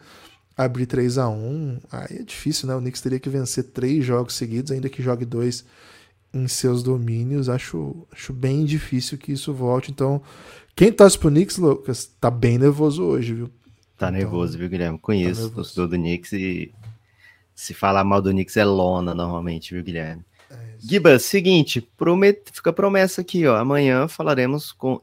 [0.57, 2.75] abrir 3 a 1 aí é difícil, né?
[2.75, 5.63] O Knicks teria que vencer três jogos seguidos, ainda que jogue dois
[6.33, 7.47] em seus domínios.
[7.47, 9.89] Acho, acho bem difícil que isso volte.
[9.89, 10.21] Então,
[10.75, 13.49] quem torce pro Knicks, Lucas, tá bem nervoso hoje, viu?
[13.97, 14.99] Tá então, nervoso, viu, Guilherme?
[14.99, 16.73] Conheço tá o torcedor do Knicks e
[17.55, 20.25] se falar mal do Knicks é lona normalmente, viu, Guilherme?
[20.79, 22.41] Giba, seguinte, promet...
[22.51, 23.57] fica a promessa aqui, ó.
[23.57, 25.01] Amanhã falaremos com.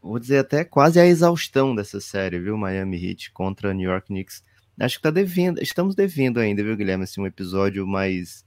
[0.00, 2.56] Vou dizer até quase a exaustão dessa série, viu?
[2.56, 4.42] Miami Heat contra New York Knicks.
[4.80, 7.04] Acho que tá devendo, estamos devendo ainda, viu, Guilherme?
[7.04, 8.44] Assim, um episódio mais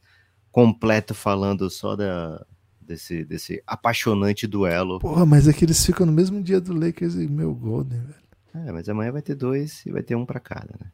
[0.51, 2.45] completo falando só da,
[2.81, 4.99] desse, desse apaixonante duelo.
[4.99, 8.25] Porra, mas é que eles ficam no mesmo dia do Lakers e meu Golden, velho.
[8.67, 10.91] É, mas amanhã vai ter dois e vai ter um para cada, né?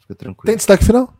[0.00, 0.46] Fica tranquilo.
[0.46, 1.14] Tem destaque final?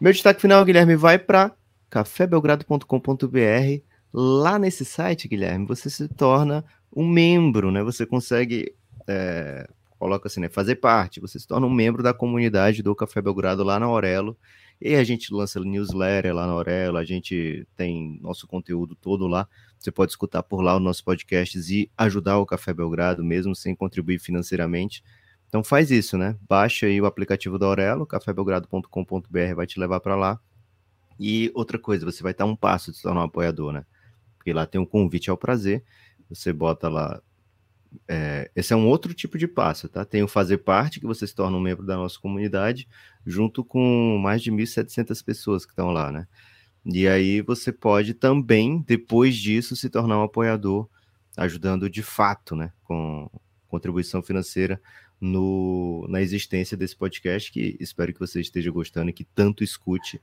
[0.00, 1.54] Meu destaque final, Guilherme, vai para
[1.94, 3.82] cafébelgrado.com.br.
[4.12, 6.64] Lá nesse site, Guilherme, você se torna
[6.94, 7.84] um membro, né?
[7.84, 8.74] Você consegue,
[9.06, 10.48] é, coloca assim, né?
[10.48, 11.20] Fazer parte.
[11.20, 14.36] Você se torna um membro da comunidade do Café Belgrado lá na Aurelo.
[14.80, 19.46] E a gente lança newsletter lá na Aurelo, a gente tem nosso conteúdo todo lá.
[19.78, 23.72] Você pode escutar por lá os nossos podcasts e ajudar o Café Belgrado, mesmo sem
[23.72, 25.04] contribuir financeiramente.
[25.48, 26.36] Então faz isso, né?
[26.48, 30.40] Baixa aí o aplicativo da Aurelo, cafébelgrado.com.br vai te levar para lá.
[31.18, 33.84] E outra coisa, você vai estar um passo de se tornar um apoiador, né?
[34.36, 35.84] Porque lá tem um convite ao prazer.
[36.28, 37.22] Você bota lá.
[38.08, 40.04] É, esse é um outro tipo de passo, tá?
[40.04, 42.88] Tem o fazer parte, que você se torna um membro da nossa comunidade,
[43.24, 46.26] junto com mais de 1.700 pessoas que estão lá, né?
[46.84, 50.88] E aí você pode também, depois disso, se tornar um apoiador,
[51.36, 52.72] ajudando de fato, né?
[52.82, 53.30] Com
[53.68, 54.80] contribuição financeira
[55.20, 60.20] no, na existência desse podcast, que espero que você esteja gostando e que tanto escute.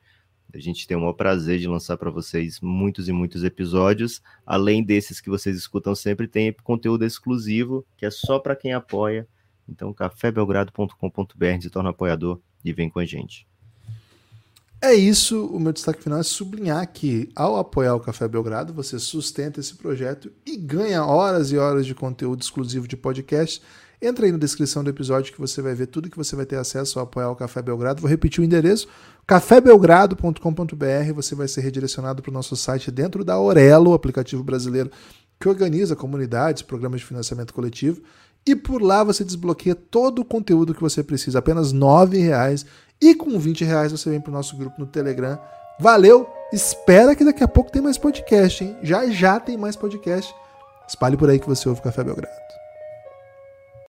[0.53, 4.21] A gente tem o maior prazer de lançar para vocês muitos e muitos episódios.
[4.45, 9.27] Além desses que vocês escutam sempre, tem conteúdo exclusivo, que é só para quem apoia.
[9.67, 13.47] Então, cafébelgrado.com.br, se torna apoiador e vem com a gente.
[14.83, 18.97] É isso, o meu destaque final é sublinhar que ao apoiar o Café Belgrado, você
[18.97, 23.61] sustenta esse projeto e ganha horas e horas de conteúdo exclusivo de podcast.
[24.01, 26.55] Entra aí na descrição do episódio que você vai ver tudo que você vai ter
[26.55, 28.01] acesso ao apoiar o Café Belgrado.
[28.01, 28.87] Vou repetir o endereço:
[29.27, 31.13] cafébelgrado.com.br.
[31.13, 34.89] Você vai ser redirecionado para o nosso site dentro da Orelo, aplicativo brasileiro
[35.41, 38.01] que organiza comunidades, programas de financiamento coletivo.
[38.45, 42.65] E por lá você desbloqueia todo o conteúdo que você precisa, apenas R$ reais
[43.01, 45.39] e com 20 reais você vem para o nosso grupo no Telegram.
[45.79, 46.29] Valeu!
[46.53, 48.77] Espera que daqui a pouco tem mais podcast, hein?
[48.83, 50.33] Já já tem mais podcast.
[50.87, 52.50] Espalhe por aí que você ouve Café Belgrado.